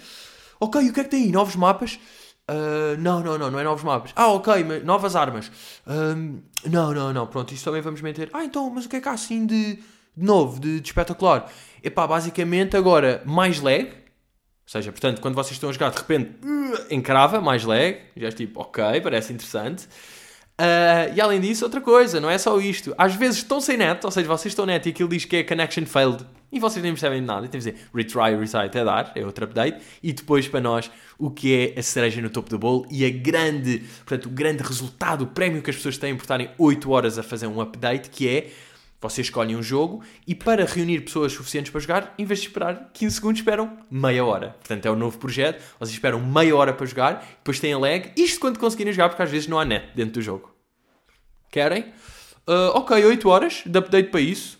[0.60, 1.30] Ok, o que é que tem aí?
[1.30, 1.98] Novos mapas?
[2.50, 4.12] Uh, não, não, não, não é novos mapas.
[4.14, 5.48] Ah, ok, mas novas armas.
[5.86, 8.28] Uh, não, não, não, pronto, isso também vamos meter.
[8.32, 9.82] Ah, então, mas o que é que há assim de, de
[10.16, 11.50] novo, de, de espetacular?
[11.82, 13.84] Epá, basicamente agora mais lag.
[13.84, 13.92] Ou
[14.66, 17.98] seja, portanto, quando vocês estão a jogar, de repente, uh, encrava, mais lag.
[18.14, 19.88] Já é tipo, ok, parece interessante.
[20.56, 22.94] Ah, e além disso, outra coisa, não é só isto.
[22.96, 25.42] Às vezes estão sem net, ou seja, vocês estão net e aquilo diz que é
[25.42, 27.44] connection failed e vocês nem percebem de nada.
[27.44, 29.82] E temos de dizer retry, retry até dar, é outro update.
[30.00, 33.10] E depois para nós, o que é a cereja no topo do bolo e a
[33.10, 37.18] grande, portanto, o grande resultado, o prémio que as pessoas têm por estarem 8 horas
[37.18, 38.50] a fazer um update, que é
[39.04, 42.90] vocês escolhem um jogo e para reunir pessoas suficientes para jogar, em vez de esperar
[42.94, 44.56] 15 segundos, esperam meia hora.
[44.58, 45.62] Portanto, é o novo projeto.
[45.78, 48.10] Vocês esperam meia hora para jogar, depois têm lag.
[48.16, 50.54] Isto quando conseguirem jogar, porque às vezes não há net dentro do jogo.
[51.50, 51.92] Querem?
[52.48, 54.58] Uh, ok, 8 horas de update para isso.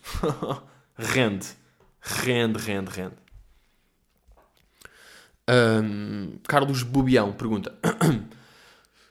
[0.94, 1.46] rende.
[2.02, 3.14] Rende, rende, rende.
[5.48, 7.74] Um, Carlos Bubião pergunta: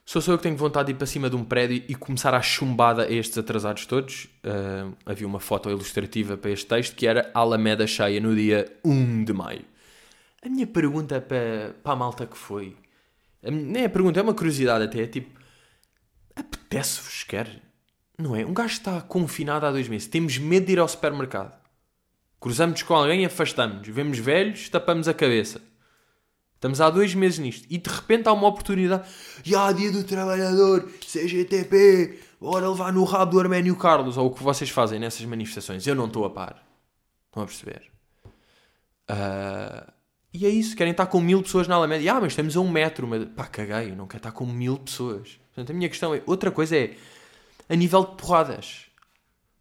[0.06, 2.34] Sou só eu que tenho vontade de ir para cima de um prédio e começar
[2.34, 4.26] a chumbada a estes atrasados todos?
[4.44, 9.24] Uh, havia uma foto ilustrativa para este texto que era Alameda cheia no dia 1
[9.24, 9.66] de maio.
[10.46, 12.76] A minha pergunta para, para a malta que foi,
[13.42, 15.39] a, nem é pergunta, é uma curiosidade até, é tipo,
[16.36, 17.62] apetece-vos, quer?
[18.18, 18.46] Não é?
[18.46, 21.58] Um gajo está confinado há dois meses, temos medo de ir ao supermercado.
[22.42, 25.62] Cruzamos com alguém, afastamos, vemos velhos, tapamos a cabeça.
[26.63, 29.06] Estamos há dois meses nisto e de repente há uma oportunidade.
[29.43, 34.15] Já, dia do trabalhador, CGTP, bora levar no rabo do Arménio Carlos.
[34.15, 35.86] Ou o que vocês fazem nessas manifestações.
[35.86, 36.65] Eu não estou a par.
[37.26, 37.82] Estão a perceber?
[39.10, 39.91] Uh,
[40.34, 40.73] e é isso.
[40.78, 42.10] Querem estar com mil pessoas na Alameda.
[42.10, 43.06] Ah, mas estamos a um metro.
[43.08, 43.91] Mas, pá, caguei.
[43.91, 45.38] Eu não quero estar com mil pessoas.
[45.47, 46.23] Portanto, a minha questão é...
[46.26, 46.95] Outra coisa é...
[47.67, 48.86] A nível de porradas.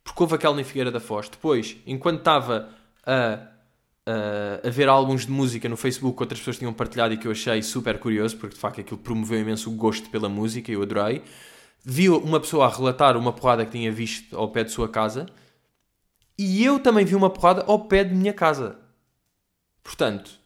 [0.04, 1.28] Porque houve aquela na Figueira da Foz.
[1.28, 2.68] Depois, enquanto estava
[3.04, 3.51] a
[4.08, 7.26] uh, a ver álbuns de música no Facebook que outras pessoas tinham partilhado e que
[7.26, 10.74] eu achei super curioso, porque de facto aquilo promoveu imenso o gosto pela música e
[10.74, 11.22] eu adorei.
[11.84, 15.26] Vi uma pessoa a relatar uma porrada que tinha visto ao pé de sua casa
[16.38, 18.78] e eu também vi uma porrada ao pé de minha casa.
[19.82, 20.38] Portanto,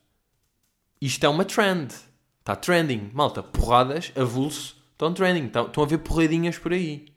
[1.00, 1.92] isto é uma trend.
[2.40, 3.10] Está trending.
[3.12, 5.46] Malta, porradas, avulso, estão trending.
[5.46, 7.14] Estão, estão a ver porradinhas por aí.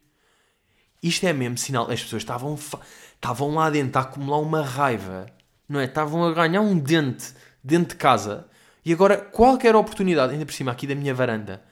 [1.01, 1.89] Isto é mesmo sinal.
[1.89, 5.27] As pessoas estavam, estavam lá dentro a acumular uma raiva
[5.69, 5.85] não é?
[5.85, 8.47] Estavam a ganhar um dente dentro de casa
[8.83, 11.63] e agora qualquer oportunidade, ainda por cima aqui da minha varanda,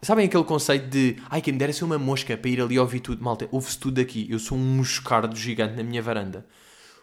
[0.00, 3.00] sabem aquele conceito de ai, quem me dera ser uma mosca para ir ali ouvir
[3.00, 6.46] tudo, malta, ouve-se tudo aqui, eu sou um moscardo gigante na minha varanda.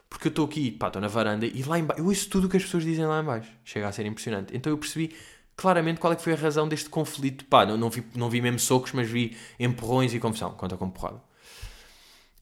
[0.10, 2.50] Porque eu estou aqui, pá, estou na varanda e lá embaixo, eu ouço tudo o
[2.50, 3.52] que as pessoas dizem lá embaixo.
[3.64, 4.56] Chega a ser impressionante.
[4.56, 5.14] Então eu percebi
[5.56, 7.44] claramente qual é que foi a razão deste conflito.
[7.46, 10.52] Pá, não, não, vi, não vi mesmo socos, mas vi empurrões e confusão.
[10.52, 11.22] Conta com porrada.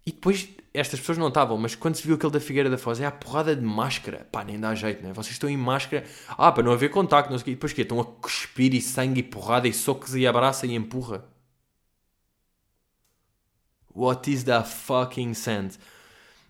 [0.06, 3.00] E depois, estas pessoas não estavam, mas quando se viu aquele da Figueira da Foz,
[3.00, 4.28] é a porrada de máscara.
[4.32, 5.12] Pá, nem dá jeito, né?
[5.14, 6.06] Vocês estão em máscara.
[6.30, 7.52] Ah, para não haver contacto, não sei o quê.
[7.52, 7.82] E depois quê?
[7.82, 11.26] Estão a cuspir e sangue e porrada e socos e abraça e empurra.
[13.96, 15.80] What is the fucking sense?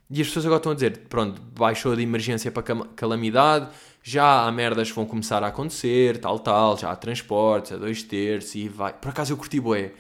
[0.10, 2.64] E as pessoas agora estão a dizer, pronto, baixou de emergência para
[2.96, 3.70] calamidade,
[4.04, 8.04] já há merdas que vão começar a acontecer, tal, tal, já há transportes, a dois
[8.04, 8.94] terços e vai.
[8.94, 9.94] Por acaso eu curti bué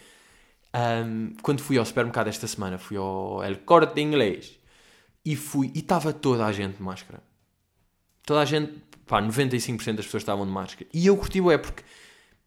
[0.75, 4.59] um, quando fui ao supermercado esta semana, fui ao El Corte Inglês
[5.23, 7.23] e fui e estava toda a gente de máscara.
[8.23, 8.73] Toda a gente,
[9.05, 10.89] pá, 95% das pessoas estavam de máscara.
[10.93, 11.83] E eu curti é porque,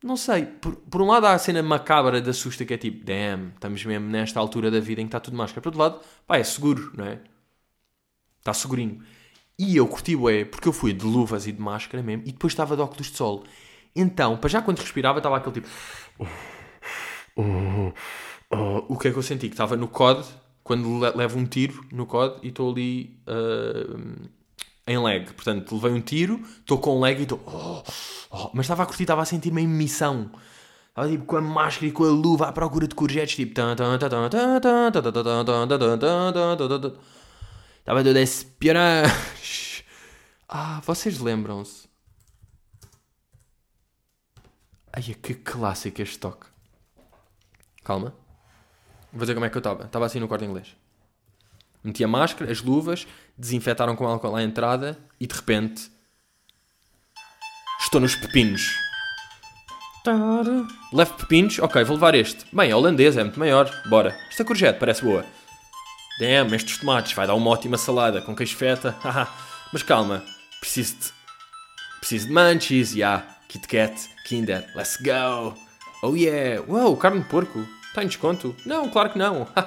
[0.02, 3.04] não sei, por, por um lado há a cena macabra da susta que é tipo,
[3.04, 5.62] damn, estamos mesmo nesta altura da vida em que está tudo de máscara.
[5.62, 7.20] Por outro lado, pá, é seguro, não é?
[8.40, 9.02] Está segurinho.
[9.58, 12.52] E eu curti é porque eu fui de luvas e de máscara mesmo e depois
[12.52, 13.44] estava de óculos de sol.
[13.96, 15.68] Então, para já quando respirava estava aquele tipo
[17.42, 17.92] oh,
[18.50, 18.94] oh.
[18.94, 19.48] o que é que eu senti?
[19.48, 20.24] Que estava no COD,
[20.62, 24.28] quando levo um tiro no COD e estou ali uh,
[24.86, 25.24] em lag.
[25.32, 27.40] Portanto, levei um tiro, estou com lag e estou.
[27.46, 27.82] Oh,
[28.30, 28.50] oh.
[28.52, 30.30] Mas estava a curtir, estava a sentir-me em missão.
[30.88, 33.52] Estava tipo com a máscara e com a luva à procura de courgettes, tipo.
[37.78, 39.12] Estava tudo a espionagem.
[40.48, 41.88] Ah, vocês lembram-se?
[44.92, 46.46] Ai, que clássico este toque.
[47.84, 48.14] Calma.
[49.12, 49.84] Vou dizer como é que eu estava.
[49.84, 50.76] Estava assim no corte inglês.
[51.82, 55.90] Meti a máscara, as luvas, desinfetaram com álcool à entrada e de repente.
[57.80, 58.88] Estou nos pepinos.
[60.92, 62.44] Levo pepinos, ok, vou levar este.
[62.54, 63.70] Bem, é holandês, é muito maior.
[63.88, 64.16] Bora.
[64.30, 65.24] Esta courgette parece boa.
[66.18, 68.96] Damn, estes tomates, vai dar uma ótima salada com queijo feta.
[69.72, 70.24] Mas calma,
[70.60, 71.18] preciso de.
[72.00, 73.36] Preciso de munchies, yeah.
[73.48, 75.67] Kit Kat, Kinder, let's go.
[76.00, 77.58] Oh yeah, uau, carne de porco.
[77.88, 78.54] Está em desconto?
[78.64, 79.48] Não, claro que não.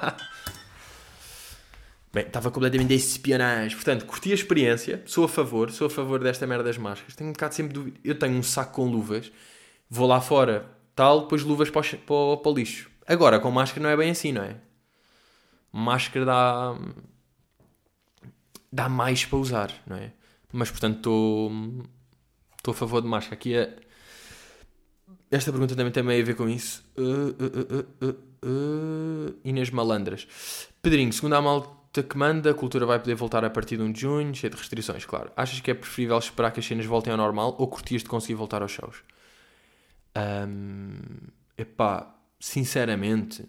[2.10, 3.76] Bem, estava completamente de espionagem.
[3.76, 5.02] Portanto, curti a experiência.
[5.04, 5.70] Sou a favor.
[5.70, 7.14] Sou a favor desta merda das máscaras.
[7.14, 8.00] Tenho um bocado sempre dúvida.
[8.02, 9.30] Eu tenho um saco com luvas.
[9.90, 12.90] Vou lá fora, tal, depois luvas para o, para, para o lixo.
[13.06, 14.56] Agora, com máscara não é bem assim, não é?
[15.70, 16.74] Máscara dá...
[18.72, 20.12] Dá mais para usar, não é?
[20.50, 21.52] Mas, portanto, estou...
[22.56, 23.34] Estou a favor de máscara.
[23.34, 23.76] Aqui é
[25.32, 26.84] esta pergunta também tem meio a ver com isso.
[26.96, 30.28] Uh, uh, uh, uh, uh, Inês Malandras.
[30.82, 33.92] Pedrinho, segundo a malta que manda, a cultura vai poder voltar a partir de 1
[33.92, 35.32] de junho, cheio de restrições, claro.
[35.34, 38.34] Achas que é preferível esperar que as cenas voltem ao normal ou curtias de conseguir
[38.34, 38.96] voltar aos shows?
[40.14, 40.98] Um,
[41.56, 43.48] epá, sinceramente,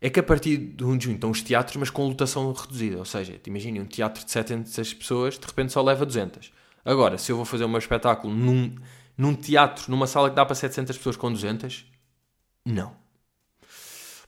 [0.00, 2.98] é que a partir de 1 de junho estão os teatros, mas com lotação reduzida.
[2.98, 6.52] Ou seja, te imagina um teatro de 700 pessoas, de repente só leva 200.
[6.84, 8.74] Agora, se eu vou fazer o meu espetáculo num,
[9.18, 11.84] num teatro, numa sala que dá para 700 pessoas com 200,
[12.64, 12.92] não.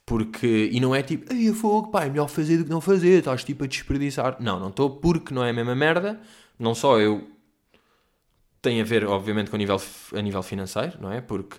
[0.04, 3.20] Porque, e não é tipo, ai, fogo, pá, é melhor fazer do que não fazer,
[3.20, 4.36] estás tipo a desperdiçar.
[4.40, 6.20] Não, não estou, porque não é a mesma merda.
[6.58, 7.30] Não só eu.
[8.60, 9.80] Tem a ver, obviamente, com a nível,
[10.14, 11.20] a nível financeiro, não é?
[11.20, 11.56] Porque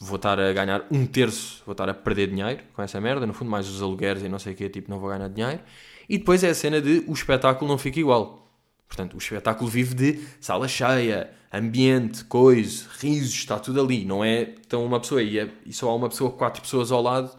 [0.00, 3.34] vou estar a ganhar um terço, vou estar a perder dinheiro com essa merda, no
[3.34, 5.60] fundo, mais os alugueres e não sei o que, tipo, não vou ganhar dinheiro.
[6.08, 8.47] E depois é a cena de o espetáculo não fica igual.
[8.88, 14.04] Portanto, o espetáculo vive de sala cheia, ambiente, coisa, risos, está tudo ali.
[14.04, 17.02] Não é então uma pessoa e, é, e só há uma pessoa, quatro pessoas ao
[17.02, 17.30] lado,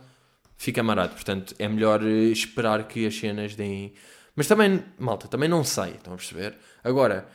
[0.56, 1.14] fica amarado.
[1.14, 3.94] Portanto, é melhor eh, esperar que as cenas deem.
[4.36, 6.56] Mas também, malta, também não sei, estão a perceber?
[6.84, 7.28] Agora,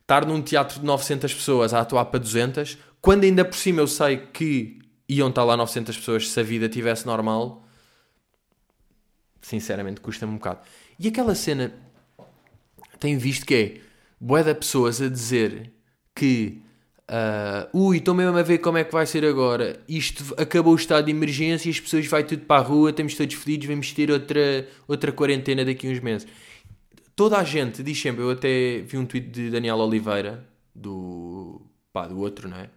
[0.00, 3.86] estar num teatro de 900 pessoas a atuar para 200, quando ainda por cima eu
[3.86, 4.78] sei que
[5.08, 7.66] iam estar lá 900 pessoas se a vida tivesse normal,
[9.40, 10.60] sinceramente custa-me um bocado.
[10.98, 11.72] E aquela cena
[12.98, 13.80] tenho visto que é
[14.20, 15.72] bué pessoas a dizer
[16.14, 16.60] que
[17.08, 19.80] uh, ui, estou mesmo a ver como é que vai ser agora.
[19.88, 23.34] Isto acabou o estado de emergência, as pessoas vai tudo para a rua, estamos todos
[23.34, 26.26] fedidos, vamos ter outra, outra quarentena daqui a uns meses.
[27.16, 31.60] Toda a gente diz sempre, eu até vi um tweet de Daniel Oliveira, do,
[31.92, 32.70] pá, do outro, não é?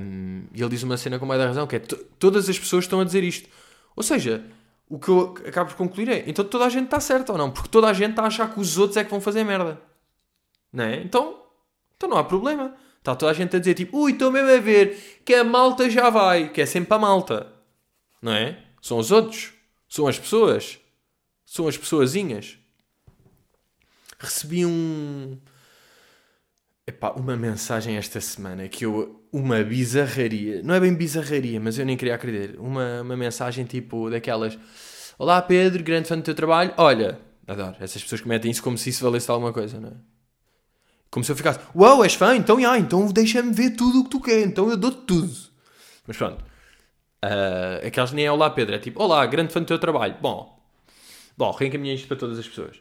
[0.00, 1.78] Um, e ele diz uma cena com mais da razão, que é
[2.18, 3.48] todas as pessoas estão a dizer isto.
[3.94, 4.44] Ou seja,
[4.88, 7.50] o que eu acabo por concluir é, então toda a gente está certa ou não?
[7.50, 9.80] Porque toda a gente está a achar que os outros é que vão fazer merda.
[10.72, 11.02] Não é?
[11.02, 11.42] Então,
[11.96, 12.74] então não há problema.
[12.98, 15.88] Está toda a gente a dizer tipo, ui, estou mesmo a ver que a malta
[15.88, 17.52] já vai, que é sempre a malta.
[18.20, 18.62] Não é?
[18.80, 19.52] São os outros.
[19.88, 20.78] São as pessoas.
[21.44, 22.58] São as pessoazinhas.
[24.18, 25.38] Recebi um...
[26.88, 29.20] Epá, uma mensagem esta semana que eu...
[29.32, 30.62] Uma bizarraria.
[30.62, 32.60] Não é bem bizarraria, mas eu nem queria acreditar.
[32.60, 34.56] Uma, uma mensagem tipo daquelas...
[35.18, 36.72] Olá Pedro, grande fã do teu trabalho.
[36.76, 37.74] Olha, adoro.
[37.80, 39.94] Essas pessoas que metem isso como se isso valesse alguma coisa, não é?
[41.10, 42.36] Como se eu ficasse, uau, és fã?
[42.36, 44.46] Então, já, então deixa-me ver tudo o que tu queres.
[44.46, 45.34] Então eu dou-te tudo.
[46.06, 46.40] Mas pronto.
[47.24, 50.14] Uh, aquelas nem é Olá Pedro, é tipo, Olá, grande fã do teu trabalho.
[50.20, 50.56] Bom,
[51.36, 52.76] bom, reencaminhei isto para todas as pessoas.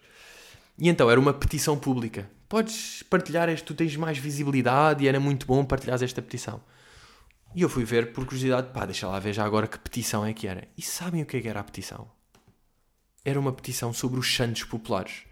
[0.78, 2.30] E então era uma petição pública.
[2.48, 6.62] Podes partilhar este, tu tens mais visibilidade e era muito bom partilhar esta petição.
[7.56, 10.34] E eu fui ver por curiosidade, pá, deixa lá ver já agora que petição é
[10.34, 10.68] que era.
[10.78, 12.12] E sabem o que, é que era a petição?
[13.24, 15.24] Era uma petição sobre os Santos Populares.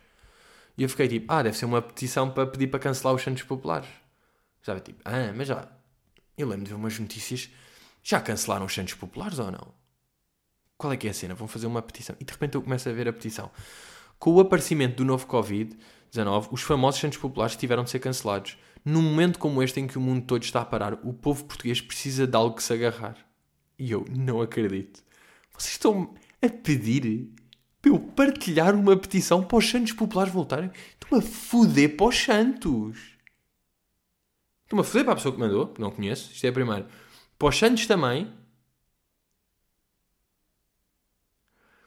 [0.78, 3.44] E eu fiquei tipo, ah, deve ser uma petição para pedir para cancelar os Santos
[3.44, 3.90] Populares.
[4.62, 5.68] Sabe, tipo, ah, mas já.
[6.38, 7.50] Eu lembro de ver umas notícias.
[8.02, 9.74] Já cancelaram os Santos Populares ou não?
[10.78, 11.36] Qual é que é a cena?
[11.36, 12.16] Vão fazer uma petição.
[12.20, 13.52] E de repente eu começo a ver a petição.
[14.18, 15.28] Com o aparecimento do novo
[16.14, 18.58] Covid-19, os famosos Santos Populares tiveram de ser cancelados.
[18.86, 21.82] Num momento como este em que o mundo todo está a parar, o povo português
[21.82, 23.18] precisa de algo que se agarrar.
[23.80, 25.04] E eu não acredito.
[25.58, 27.30] Vocês estão a pedir
[27.82, 30.72] para eu partilhar uma petição para os Santos Populares voltarem.
[30.94, 32.98] Estou-me a foder para os Santos.
[34.64, 36.88] Estou-me a foder para a pessoa que mandou, que não conheço, isto é a primeira.
[37.38, 38.32] Para os Santos também.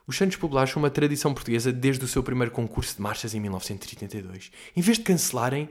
[0.07, 3.41] Os Santos Populares são uma tradição portuguesa desde o seu primeiro concurso de marchas em
[3.41, 4.53] 1982.
[4.77, 5.69] Em vez de cancelarem,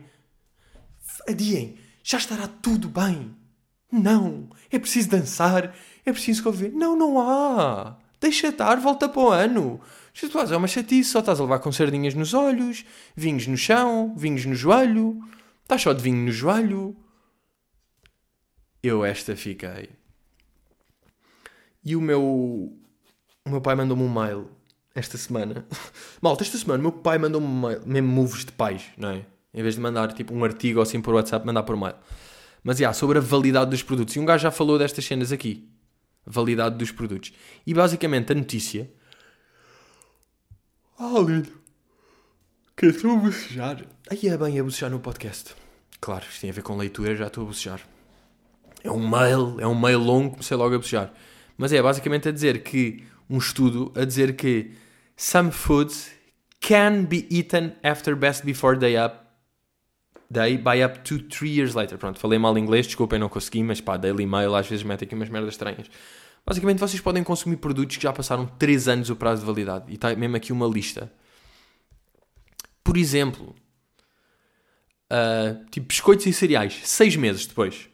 [1.28, 1.78] adiem.
[2.04, 3.36] Já estará tudo bem.
[3.92, 4.50] Não.
[4.70, 5.76] É preciso dançar.
[6.06, 6.72] É preciso conviver.
[6.72, 7.98] Não, não há.
[8.20, 9.80] Deixa estar, volta para o ano.
[10.14, 14.16] Isto é uma chatice, só estás a levar com sardinhas nos olhos, vinhos no chão,
[14.16, 15.22] vinhos no joelho.
[15.62, 16.96] Estás só de vinho no joelho.
[18.82, 19.90] Eu esta fiquei.
[21.84, 22.78] E o meu.
[23.46, 24.50] O meu pai mandou-me um mail
[24.94, 25.66] esta semana.
[26.22, 29.26] Malta, esta semana o meu pai mandou-me um mail, mesmo moves de pais, não é?
[29.54, 31.96] Em vez de mandar tipo um artigo assim por WhatsApp, mandar por mail.
[32.64, 34.16] Mas, yeah, sobre a validade dos produtos.
[34.16, 35.70] E um gajo já falou destas cenas aqui.
[36.26, 37.32] Validade dos produtos.
[37.66, 38.90] E basicamente a notícia
[40.98, 41.52] ah, lindo.
[42.76, 43.86] Que estou a bocejar.
[44.10, 45.54] Aí é bem a bocejar no podcast.
[46.00, 47.82] Claro, isto tem a ver com leitura, já estou a bocejar.
[48.82, 51.14] É um mail, é um mail longo, comecei logo a bocejar.
[51.58, 54.72] Mas é basicamente a dizer que, um estudo a dizer que
[55.16, 56.12] some foods
[56.60, 59.26] can be eaten after best before day up
[60.30, 61.98] day by up to 3 years later.
[61.98, 65.16] Pronto, falei mal inglês, desculpem, não consegui, mas pá, Daily Mail às vezes mete aqui
[65.16, 65.90] umas merdas estranhas.
[66.46, 69.86] Basicamente, vocês podem consumir produtos que já passaram 3 anos o prazo de validade.
[69.92, 71.12] E está mesmo aqui uma lista.
[72.84, 73.56] Por exemplo,
[75.12, 77.90] uh, tipo biscoitos e cereais, 6 meses depois.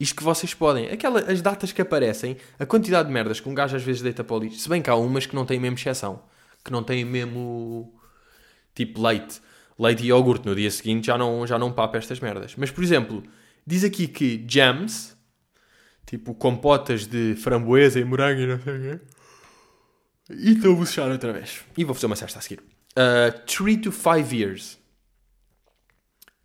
[0.00, 0.88] Isto que vocês podem.
[0.88, 4.24] Aquela, as datas que aparecem, a quantidade de merdas que um gajo às vezes deita
[4.24, 4.58] para o lixo.
[4.58, 6.22] Se bem que há umas que não têm mesmo exceção.
[6.64, 7.92] Que não têm mesmo.
[8.74, 9.42] Tipo leite.
[9.78, 12.54] Leite e iogurte no dia seguinte já não, já não papa estas merdas.
[12.56, 13.22] Mas, por exemplo,
[13.66, 15.14] diz aqui que jams,
[16.06, 19.00] tipo compotas de framboesa e morango e não sei o quê.
[20.30, 21.60] E estou a bocejar outra vez.
[21.76, 22.62] E vou fazer uma cesta a seguir.
[23.46, 24.78] 3 to 5 years.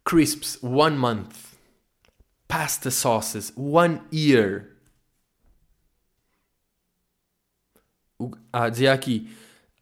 [0.04, 1.55] Crisps, 1 month.
[2.48, 4.70] Pasta sauces, 1 year.
[8.20, 9.28] O- Ah, dizia aqui.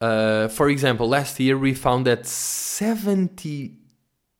[0.02, 3.80] uh, for example, last year we found that 70.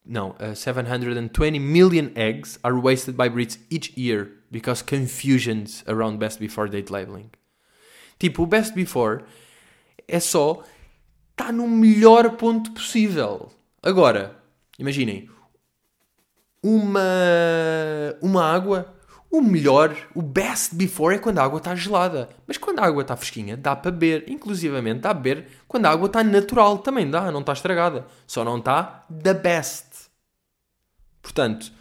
[0.06, 6.40] No, uh, 720 million eggs are wasted by Brits each year because confusions around best
[6.40, 7.30] before date labeling.
[8.20, 9.24] Tipo, o best before
[10.08, 10.64] é só
[11.38, 13.50] está no melhor ponto possível.
[13.82, 14.36] Agora,
[14.78, 15.30] imaginem,
[16.64, 17.02] uma,
[18.22, 18.96] uma água,
[19.30, 22.30] o melhor, o best before é quando a água está gelada.
[22.48, 24.30] Mas quando a água está fresquinha, dá para beber.
[24.30, 26.78] Inclusivamente dá para beber quando a água está natural.
[26.78, 28.06] Também dá, não está estragada.
[28.26, 30.10] Só não está the best.
[31.22, 31.72] Portanto,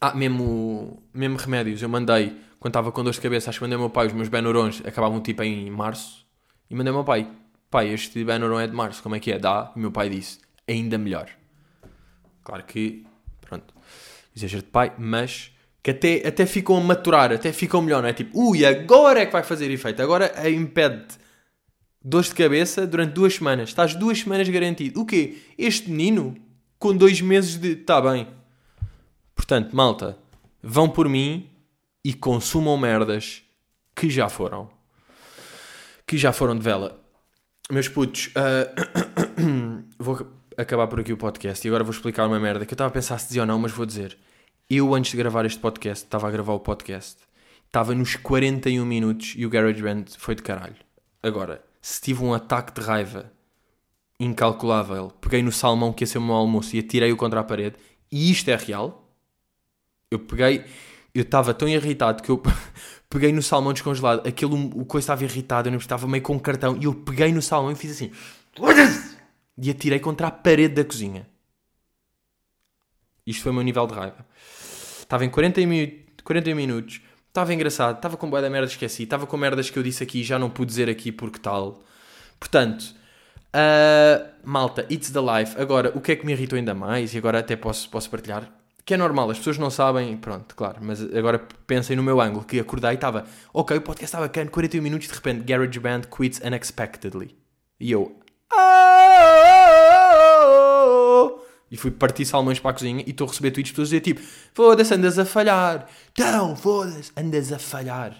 [0.00, 1.82] ah, mesmo, mesmo remédios.
[1.82, 4.12] Eu mandei, quando estava com dor de cabeça, acho que mandei ao meu pai os
[4.12, 6.26] meus Benurons, acabavam tipo em março.
[6.70, 7.28] E mandei ao meu pai,
[7.70, 9.38] pai, este Benuron é de março, como é que é?
[9.38, 9.72] Dá?
[9.74, 10.38] E meu pai disse,
[10.68, 11.28] ainda melhor.
[12.44, 13.06] Claro que,
[14.34, 15.50] exagero de pai, mas
[15.82, 18.12] que até, até ficam a maturar, até ficam melhor, não é?
[18.12, 21.06] Tipo, ui, agora é que vai fazer efeito, agora é impede
[22.02, 23.68] dores de cabeça durante duas semanas.
[23.68, 25.00] Estás duas semanas garantido.
[25.00, 25.38] O quê?
[25.56, 26.36] Este menino,
[26.78, 27.72] com dois meses de.
[27.72, 28.26] Está bem.
[29.34, 30.18] Portanto, malta,
[30.62, 31.48] vão por mim
[32.04, 33.42] e consumam merdas
[33.94, 34.70] que já foram.
[36.06, 37.00] Que já foram de vela.
[37.70, 38.68] Meus putos, ah,
[39.98, 40.26] vou
[40.58, 42.92] acabar por aqui o podcast e agora vou explicar uma merda que eu estava a
[42.92, 44.18] pensar se dizia ou não, mas vou dizer.
[44.68, 47.16] Eu, antes de gravar este podcast, estava a gravar o podcast,
[47.64, 50.74] estava nos 41 minutos e o GarageBand foi de caralho.
[51.22, 53.32] Agora, se tive um ataque de raiva
[54.18, 57.76] incalculável, peguei no salmão que ia ser o meu almoço e atirei-o contra a parede,
[58.10, 59.08] e isto é real,
[60.10, 60.64] eu peguei,
[61.14, 62.42] eu estava tão irritado que eu
[63.08, 66.76] peguei no salmão descongelado, aquele, o coisa estava irritado, eu estava meio com um cartão,
[66.80, 68.10] e eu peguei no salmão e fiz assim,
[69.60, 71.28] e atirei contra a parede da cozinha.
[73.26, 74.26] Isto foi o meu nível de raiva.
[75.00, 75.92] Estava em 40, minu
[76.24, 79.82] 40 minutos, estava engraçado, estava com boa da merda, esqueci, estava com merdas que eu
[79.82, 81.82] disse aqui e já não pude dizer aqui porque tal.
[82.38, 82.98] Portanto,
[83.48, 85.58] Uh, malta, it's the life.
[85.58, 88.52] Agora, o que é que me irritou ainda mais, e agora até posso, posso partilhar,
[88.84, 92.44] que é normal, as pessoas não sabem, pronto, claro, mas agora pensem no meu ângulo,
[92.44, 96.40] que acordei e estava, ok, o podcast estava bacana, 41 minutos, de repente, GarageBand quits
[96.44, 97.36] unexpectedly.
[97.80, 98.18] E eu,
[101.70, 103.90] E fui partir salmões para a cozinha e estou a receber tweets de pessoas a
[103.90, 104.20] dizer tipo,
[104.54, 108.16] foda-se, andas a falhar, então, foda-se, andas a falhar.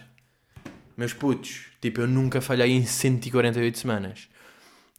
[0.97, 4.29] Meus putos, tipo, eu nunca falhei em 148 semanas.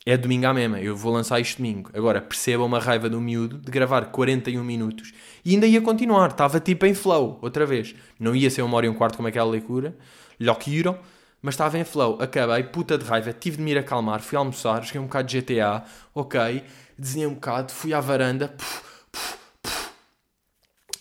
[0.05, 1.91] É domingo à mesma, eu vou lançar isto domingo.
[1.93, 5.11] Agora, percebam uma raiva do miúdo de gravar 41 minutos
[5.45, 7.93] e ainda ia continuar, estava tipo em flow, outra vez.
[8.19, 9.95] Não ia ser uma hora e um quarto como aquela leitura,
[10.39, 10.99] loucura,
[11.41, 12.21] mas estava em flow.
[12.21, 15.41] Acabei, puta de raiva, tive de me ir acalmar, fui almoçar, joguei um bocado de
[15.41, 15.83] GTA,
[16.13, 16.63] ok,
[16.97, 18.81] desenhei um bocado, fui à varanda, puf,
[19.11, 19.89] puf, puf,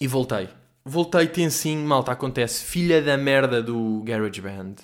[0.01, 0.49] e voltei.
[0.85, 4.77] Voltei tensinho, malta, acontece, filha da merda do GarageBand.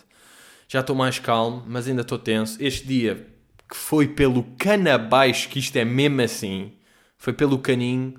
[0.68, 2.62] Já estou mais calmo, mas ainda estou tenso.
[2.62, 3.26] Este dia
[3.68, 6.72] que foi pelo cano abaixo, que isto é mesmo assim.
[7.16, 8.14] Foi pelo caninho.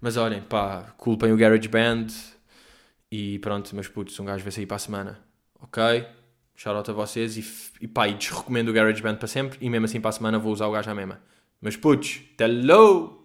[0.00, 2.08] Mas olhem, pá, culpem o GarageBand.
[3.10, 5.20] E pronto, meus putos, um gajo vai sair para a semana.
[5.60, 6.06] Ok?
[6.54, 7.36] Shout a vocês.
[7.36, 7.44] E,
[7.84, 9.58] e pá, e desrecomendo o GarageBand para sempre.
[9.60, 11.20] E mesmo assim para a semana vou usar o gajo à mesma.
[11.60, 13.21] Meus putos, hello!